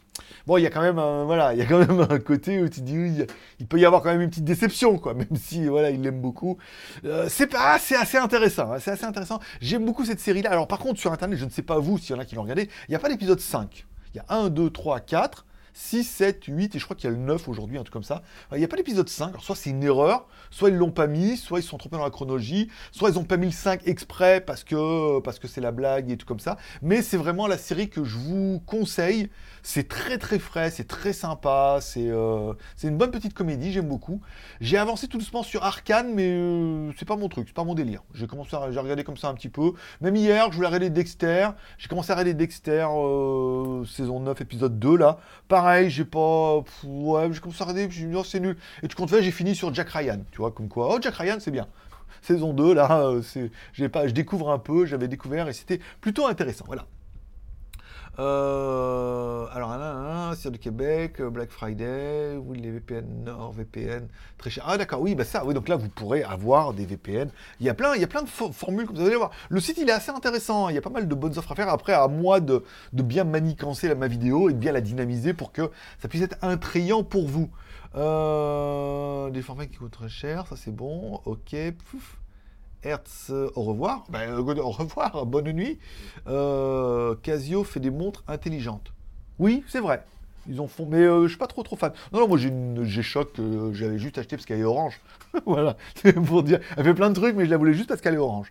bon, 0.46 0.56
il 0.56 0.62
y 0.62 0.66
a 0.66 0.70
quand 0.70 0.82
même 0.82 0.98
un, 0.98 1.24
voilà, 1.24 1.52
il 1.52 1.58
y 1.58 1.62
a 1.62 1.66
quand 1.66 1.78
même 1.78 2.00
un 2.00 2.18
côté 2.18 2.60
où 2.60 2.68
tu 2.68 2.80
dis, 2.80 2.98
oui, 2.98 3.26
il 3.58 3.66
peut 3.66 3.78
y 3.78 3.84
avoir 3.84 4.02
quand 4.02 4.10
même 4.10 4.20
une 4.20 4.30
petite 4.30 4.44
déception, 4.44 4.98
quoi, 4.98 5.14
même 5.14 5.36
si, 5.36 5.66
voilà, 5.66 5.90
il 5.90 6.02
l'aime 6.02 6.20
beaucoup. 6.20 6.58
Euh, 7.04 7.26
c'est 7.28 7.46
pas, 7.46 7.78
c'est 7.78 7.96
assez 7.96 8.18
intéressant, 8.18 8.72
hein, 8.72 8.78
c'est 8.80 8.90
assez 8.90 9.04
intéressant. 9.04 9.40
J'aime 9.60 9.84
beaucoup 9.84 10.04
cette 10.04 10.20
série-là. 10.20 10.50
Alors, 10.50 10.68
par 10.68 10.78
contre, 10.78 11.00
sur 11.00 11.12
Internet, 11.12 11.38
je 11.38 11.44
ne 11.44 11.50
sais 11.50 11.62
pas 11.62 11.78
vous, 11.78 11.98
s'il 11.98 12.14
y 12.14 12.18
en 12.18 12.22
a 12.22 12.24
qui 12.24 12.34
l'ont 12.34 12.42
regardé, 12.42 12.68
il 12.88 12.90
n'y 12.90 12.96
a 12.96 12.98
pas 12.98 13.08
l'épisode 13.08 13.40
5. 13.40 13.86
Il 14.14 14.16
y 14.16 14.20
a 14.20 14.24
1, 14.28 14.50
2, 14.50 14.70
3, 14.70 15.00
4. 15.00 15.46
6, 15.74 16.04
7, 16.04 16.44
8, 16.44 16.74
et 16.74 16.78
je 16.78 16.84
crois 16.84 16.96
qu'il 16.96 17.10
y 17.10 17.12
a 17.12 17.16
le 17.16 17.22
9 17.22 17.48
aujourd'hui, 17.48 17.78
un 17.78 17.82
truc 17.82 17.92
comme 17.92 18.02
ça. 18.02 18.22
Il 18.52 18.58
n'y 18.58 18.64
a 18.64 18.68
pas 18.68 18.76
l'épisode 18.76 19.08
5, 19.08 19.28
alors 19.28 19.44
soit 19.44 19.56
c'est 19.56 19.70
une 19.70 19.82
erreur, 19.82 20.26
soit 20.50 20.70
ils 20.70 20.76
l'ont 20.76 20.90
pas 20.90 21.06
mis, 21.06 21.36
soit 21.36 21.60
ils 21.60 21.64
sont 21.64 21.78
trompés 21.78 21.96
dans 21.96 22.04
la 22.04 22.10
chronologie, 22.10 22.68
soit 22.92 23.10
ils 23.10 23.18
ont 23.18 23.24
pas 23.24 23.36
mis 23.36 23.46
le 23.46 23.52
5 23.52 23.86
exprès 23.86 24.40
parce 24.40 24.64
que 24.64 25.20
parce 25.20 25.38
que 25.38 25.48
c'est 25.48 25.60
la 25.60 25.72
blague 25.72 26.10
et 26.10 26.16
tout 26.16 26.26
comme 26.26 26.40
ça. 26.40 26.56
Mais 26.82 27.02
c'est 27.02 27.16
vraiment 27.16 27.46
la 27.46 27.58
série 27.58 27.88
que 27.88 28.04
je 28.04 28.18
vous 28.18 28.60
conseille. 28.66 29.28
C'est 29.62 29.88
très 29.88 30.18
très 30.18 30.38
frais, 30.38 30.70
c'est 30.70 30.88
très 30.88 31.12
sympa, 31.12 31.78
c'est 31.82 32.08
euh, 32.08 32.54
une 32.82 32.96
bonne 32.96 33.10
petite 33.10 33.34
comédie, 33.34 33.72
j'aime 33.72 33.88
beaucoup. 33.88 34.20
J'ai 34.60 34.78
avancé 34.78 35.06
tout 35.06 35.18
doucement 35.18 35.42
sur 35.42 35.64
Arkane, 35.64 36.14
mais 36.14 36.30
euh, 36.30 36.90
c'est 36.98 37.06
pas 37.06 37.16
mon 37.16 37.28
truc, 37.28 37.48
c'est 37.48 37.54
pas 37.54 37.64
mon 37.64 37.74
délire. 37.74 38.02
J'ai 38.14 38.26
commencé 38.26 38.56
à 38.56 38.70
j'ai 38.70 38.80
regardé 38.80 39.04
comme 39.04 39.16
ça 39.16 39.28
un 39.28 39.34
petit 39.34 39.48
peu. 39.48 39.72
Même 40.00 40.16
hier, 40.16 40.50
je 40.50 40.56
voulais 40.56 40.68
regarder 40.68 40.90
Dexter. 40.90 41.50
J'ai 41.78 41.88
commencé 41.88 42.10
à 42.10 42.14
regarder 42.14 42.34
Dexter 42.34 42.86
euh, 42.90 43.84
saison 43.84 44.20
9, 44.20 44.40
épisode 44.40 44.78
2 44.78 44.96
là. 44.96 45.18
J'ai 45.88 46.04
pas. 46.04 46.62
ouais, 46.84 47.32
j'ai 47.32 47.40
commencé 47.40 47.62
à 47.62 47.66
regarder, 47.66 47.90
je 47.90 48.06
me 48.06 48.16
oh, 48.16 48.24
c'est 48.24 48.40
nul. 48.40 48.56
Et 48.82 48.88
tu 48.88 48.96
comptes 48.96 49.10
faire, 49.10 49.22
j'ai 49.22 49.30
fini 49.30 49.54
sur 49.54 49.72
Jack 49.74 49.90
Ryan. 49.90 50.20
Tu 50.30 50.38
vois, 50.38 50.50
comme 50.50 50.68
quoi. 50.68 50.94
Oh, 50.94 50.98
Jack 51.00 51.14
Ryan, 51.14 51.36
c'est 51.40 51.50
bien. 51.50 51.66
Saison 52.22 52.52
2, 52.52 52.74
là, 52.74 53.12
c'est, 53.22 53.50
j'ai 53.72 53.88
pas, 53.88 54.06
je 54.06 54.12
découvre 54.12 54.50
un 54.50 54.58
peu, 54.58 54.84
j'avais 54.84 55.08
découvert 55.08 55.48
et 55.48 55.52
c'était 55.52 55.80
plutôt 56.00 56.26
intéressant. 56.26 56.64
Voilà. 56.66 56.86
Euh, 58.18 59.46
alors, 59.52 59.76
là, 59.78 60.34
sur 60.36 60.50
du 60.50 60.58
Québec, 60.58 61.20
euh, 61.20 61.30
Black 61.30 61.50
Friday, 61.50 62.38
les 62.54 62.70
VPN 62.70 63.24
Nord, 63.24 63.52
VPN, 63.52 64.08
très 64.36 64.50
cher. 64.50 64.64
Ah, 64.66 64.76
d'accord, 64.76 65.00
oui, 65.00 65.14
bah 65.14 65.24
ça, 65.24 65.44
oui, 65.44 65.54
donc 65.54 65.68
là, 65.68 65.76
vous 65.76 65.88
pourrez 65.88 66.22
avoir 66.22 66.74
des 66.74 66.84
VPN. 66.84 67.30
Il 67.60 67.66
y 67.66 67.68
a 67.68 67.74
plein, 67.74 67.94
il 67.94 68.00
y 68.00 68.04
a 68.04 68.06
plein 68.06 68.22
de 68.22 68.28
formules, 68.28 68.86
comme 68.86 68.96
vous 68.96 69.06
allez 69.06 69.16
voir. 69.16 69.30
Le 69.48 69.60
site, 69.60 69.78
il 69.78 69.88
est 69.88 69.92
assez 69.92 70.10
intéressant. 70.10 70.68
Il 70.68 70.74
y 70.74 70.78
a 70.78 70.82
pas 70.82 70.90
mal 70.90 71.08
de 71.08 71.14
bonnes 71.14 71.38
offres 71.38 71.52
à 71.52 71.54
faire. 71.54 71.68
Après, 71.68 71.92
à 71.92 72.08
moi 72.08 72.40
de, 72.40 72.64
de 72.92 73.02
bien 73.02 73.24
manicancer 73.24 73.94
ma 73.94 74.08
vidéo 74.08 74.50
et 74.50 74.52
de 74.52 74.58
bien 74.58 74.72
la 74.72 74.80
dynamiser 74.80 75.32
pour 75.32 75.52
que 75.52 75.70
ça 75.98 76.08
puisse 76.08 76.22
être 76.22 76.36
intrayant 76.42 77.04
pour 77.04 77.28
vous. 77.28 77.50
Euh, 77.96 79.30
des 79.30 79.42
formats 79.42 79.66
qui 79.66 79.76
coûtent 79.76 79.90
très 79.90 80.08
cher, 80.08 80.46
ça 80.46 80.56
c'est 80.56 80.74
bon. 80.74 81.20
Ok. 81.24 81.56
Hertz, 82.82 83.30
au 83.30 83.62
revoir. 83.62 84.04
Ben, 84.08 84.38
au 84.38 84.70
revoir, 84.70 85.26
bonne 85.26 85.52
nuit. 85.52 85.78
Euh, 86.26 87.14
Casio 87.22 87.64
fait 87.64 87.80
des 87.80 87.90
montres 87.90 88.24
intelligentes. 88.26 88.92
Oui, 89.38 89.64
c'est 89.68 89.80
vrai. 89.80 90.04
Ils 90.48 90.60
en 90.60 90.66
font, 90.66 90.86
mais 90.86 90.98
euh, 90.98 91.24
je 91.24 91.28
suis 91.28 91.38
pas 91.38 91.46
trop 91.46 91.62
trop 91.62 91.76
fan. 91.76 91.92
Non, 92.12 92.20
non 92.20 92.28
moi 92.28 92.38
j'ai 92.38 92.48
une 92.48 92.82
G-Shock 92.84 93.38
j'avais 93.72 93.98
juste 93.98 94.16
acheté 94.16 94.36
parce 94.36 94.46
qu'elle 94.46 94.60
est 94.60 94.64
orange. 94.64 94.98
voilà, 95.46 95.76
pour 96.26 96.42
dire. 96.42 96.60
Elle 96.76 96.84
fait 96.84 96.94
plein 96.94 97.10
de 97.10 97.14
trucs, 97.14 97.36
mais 97.36 97.44
je 97.44 97.50
la 97.50 97.58
voulais 97.58 97.74
juste 97.74 97.88
parce 97.88 98.00
qu'elle 98.00 98.14
est 98.14 98.18
orange. 98.18 98.50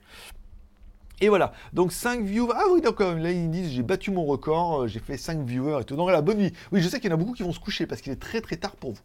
Et 1.22 1.28
voilà, 1.28 1.52
donc 1.74 1.92
5 1.92 2.24
viewers. 2.24 2.54
Ah 2.56 2.66
oui, 2.72 2.82
donc 2.82 3.00
là 3.00 3.32
ils 3.32 3.50
disent 3.50 3.72
j'ai 3.72 3.84
battu 3.84 4.12
mon 4.12 4.26
record, 4.26 4.88
j'ai 4.88 5.00
fait 5.00 5.18
5 5.18 5.44
viewers 5.46 5.82
et 5.82 5.84
tout. 5.84 5.96
Donc 5.96 6.06
voilà, 6.06 6.22
bonne 6.22 6.38
nuit. 6.38 6.54
Oui, 6.72 6.82
je 6.82 6.88
sais 6.88 7.00
qu'il 7.00 7.10
y 7.10 7.14
en 7.14 7.16
a 7.16 7.20
beaucoup 7.20 7.34
qui 7.34 7.44
vont 7.44 7.52
se 7.52 7.60
coucher 7.60 7.88
parce 7.88 8.02
qu'il 8.02 8.14
est 8.14 8.22
très 8.22 8.40
très 8.40 8.56
tard 8.56 8.76
pour 8.76 8.94
vous. 8.94 9.02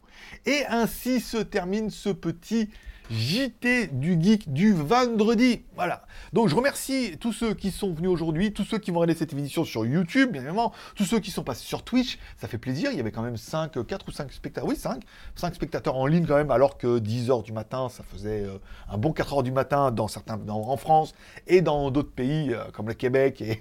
Et 0.47 0.65
ainsi 0.69 1.21
se 1.21 1.39
termine 1.39 1.91
ce 1.91 2.11
petit 2.11 2.69
JT 3.11 3.89
du 3.93 4.19
Geek 4.21 4.51
du 4.53 4.73
vendredi. 4.73 5.63
Voilà. 5.75 6.07
Donc 6.33 6.49
je 6.49 6.55
remercie 6.55 7.19
tous 7.21 7.33
ceux 7.33 7.53
qui 7.53 7.71
sont 7.71 7.93
venus 7.93 8.09
aujourd'hui, 8.09 8.53
tous 8.53 8.65
ceux 8.65 8.79
qui 8.79 8.91
vont 8.91 9.01
regarder 9.01 9.19
cette 9.19 9.33
émission 9.35 9.65
sur 9.65 9.85
YouTube, 9.85 10.33
bien 10.33 10.41
évidemment, 10.41 10.73
tous 10.97 11.05
ceux 11.05 11.21
qui 11.21 11.31
sont 11.31 11.45
passés 11.45 11.65
sur 11.65 11.83
Twitch. 11.83 12.19
Ça 12.39 12.49
fait 12.49 12.57
plaisir. 12.57 12.91
Il 12.93 12.97
y 12.97 13.01
avait 13.01 13.13
quand 13.13 13.23
même 13.23 13.37
5, 13.37 13.87
4 13.87 14.09
ou 14.09 14.11
5 14.11 14.33
spectateurs. 14.33 14.69
Oui, 14.69 14.77
5. 14.77 15.03
5 15.35 15.55
spectateurs 15.55 15.97
en 15.97 16.07
ligne 16.07 16.27
quand 16.27 16.37
même, 16.37 16.51
alors 16.51 16.79
que 16.79 16.99
10h 16.99 17.43
du 17.43 17.53
matin, 17.53 17.89
ça 17.91 18.03
faisait 18.05 18.45
euh, 18.45 18.59
un 18.89 18.97
bon 18.97 19.11
4h 19.11 19.43
du 19.43 19.53
matin 19.53 19.91
dans 19.91 20.09
certains, 20.09 20.41
en 20.49 20.77
France 20.79 21.15
et 21.47 21.61
dans 21.61 21.91
d'autres 21.91 22.13
pays 22.13 22.55
euh, 22.55 22.65
comme 22.73 22.89
le 22.89 22.95
Québec 22.95 23.43
et 23.43 23.61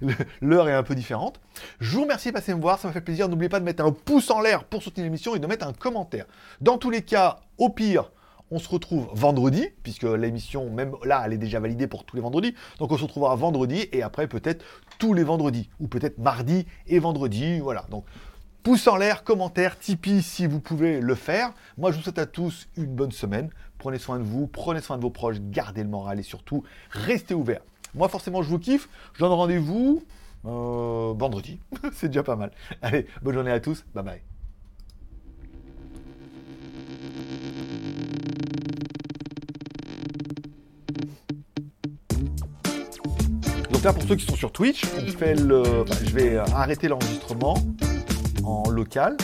l'heure 0.42 0.68
est 0.68 0.74
un 0.74 0.82
peu 0.82 0.94
différente. 0.94 1.40
Je 1.80 1.96
vous 1.96 2.02
remercie 2.02 2.28
de 2.28 2.34
passer 2.34 2.54
me 2.54 2.60
voir. 2.60 2.78
Ça 2.78 2.88
m'a 2.88 2.94
fait 2.94 3.00
plaisir. 3.00 3.28
N'oubliez 3.28 3.48
pas 3.48 3.60
de 3.60 3.64
mettre 3.64 3.82
un 3.82 3.92
pouce 3.92 4.30
en 4.30 4.40
l'air 4.40 4.64
pour 4.64 4.82
soutenir 4.82 5.04
l'émission 5.04 5.34
et 5.34 5.38
de 5.38 5.46
mettre 5.46 5.66
un 5.66 5.72
commentaire. 5.72 6.26
Dans 6.60 6.76
tous 6.76 6.90
les 6.90 7.02
cas, 7.02 7.40
au 7.56 7.70
pire, 7.70 8.10
on 8.50 8.58
se 8.58 8.68
retrouve 8.68 9.08
vendredi, 9.12 9.68
puisque 9.82 10.04
l'émission, 10.04 10.70
même 10.70 10.94
là, 11.04 11.22
elle 11.24 11.32
est 11.32 11.38
déjà 11.38 11.60
validée 11.60 11.86
pour 11.86 12.04
tous 12.04 12.16
les 12.16 12.22
vendredis. 12.22 12.54
Donc 12.78 12.92
on 12.92 12.96
se 12.96 13.02
retrouvera 13.02 13.34
vendredi 13.36 13.88
et 13.92 14.02
après 14.02 14.26
peut-être 14.26 14.64
tous 14.98 15.14
les 15.14 15.24
vendredis, 15.24 15.68
ou 15.80 15.88
peut-être 15.88 16.18
mardi 16.18 16.66
et 16.86 16.98
vendredi. 16.98 17.58
Voilà. 17.60 17.86
Donc 17.90 18.04
pouce 18.62 18.86
en 18.86 18.96
l'air, 18.96 19.24
commentaire, 19.24 19.78
Tipeee 19.78 20.22
si 20.22 20.46
vous 20.46 20.60
pouvez 20.60 21.00
le 21.00 21.14
faire. 21.14 21.52
Moi 21.78 21.90
je 21.90 21.96
vous 21.96 22.02
souhaite 22.02 22.18
à 22.18 22.26
tous 22.26 22.68
une 22.76 22.94
bonne 22.94 23.12
semaine. 23.12 23.50
Prenez 23.78 23.98
soin 23.98 24.18
de 24.18 24.24
vous, 24.24 24.46
prenez 24.46 24.80
soin 24.80 24.96
de 24.96 25.02
vos 25.02 25.10
proches, 25.10 25.36
gardez 25.40 25.82
le 25.82 25.88
moral 25.88 26.18
et 26.20 26.22
surtout 26.22 26.62
restez 26.90 27.34
ouverts. 27.34 27.62
Moi 27.94 28.08
forcément 28.08 28.42
je 28.42 28.48
vous 28.48 28.58
kiffe. 28.58 28.88
Je 29.14 29.20
donne 29.20 29.32
rendez-vous 29.32 30.02
euh, 30.46 31.14
vendredi. 31.16 31.58
C'est 31.92 32.08
déjà 32.08 32.22
pas 32.22 32.36
mal. 32.36 32.52
Allez, 32.82 33.06
bonne 33.22 33.34
journée 33.34 33.52
à 33.52 33.60
tous. 33.60 33.84
Bye 33.94 34.04
bye. 34.04 34.33
Pour 43.92 44.02
ceux 44.04 44.16
qui 44.16 44.24
sont 44.24 44.36
sur 44.36 44.50
Twitch, 44.50 44.82
on 44.96 45.06
fait 45.12 45.34
le, 45.34 45.84
je 46.04 46.10
vais 46.14 46.38
arrêter 46.38 46.88
l'enregistrement 46.88 47.54
en 48.42 48.70
local 48.70 49.16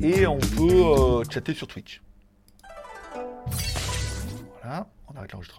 et 0.00 0.26
on 0.26 0.38
peut 0.38 0.84
euh, 0.84 1.24
chatter 1.28 1.52
sur 1.54 1.66
Twitch. 1.66 2.00
Voilà, 4.62 4.86
on 5.08 5.16
arrête 5.16 5.32
l'enregistrement. 5.32 5.56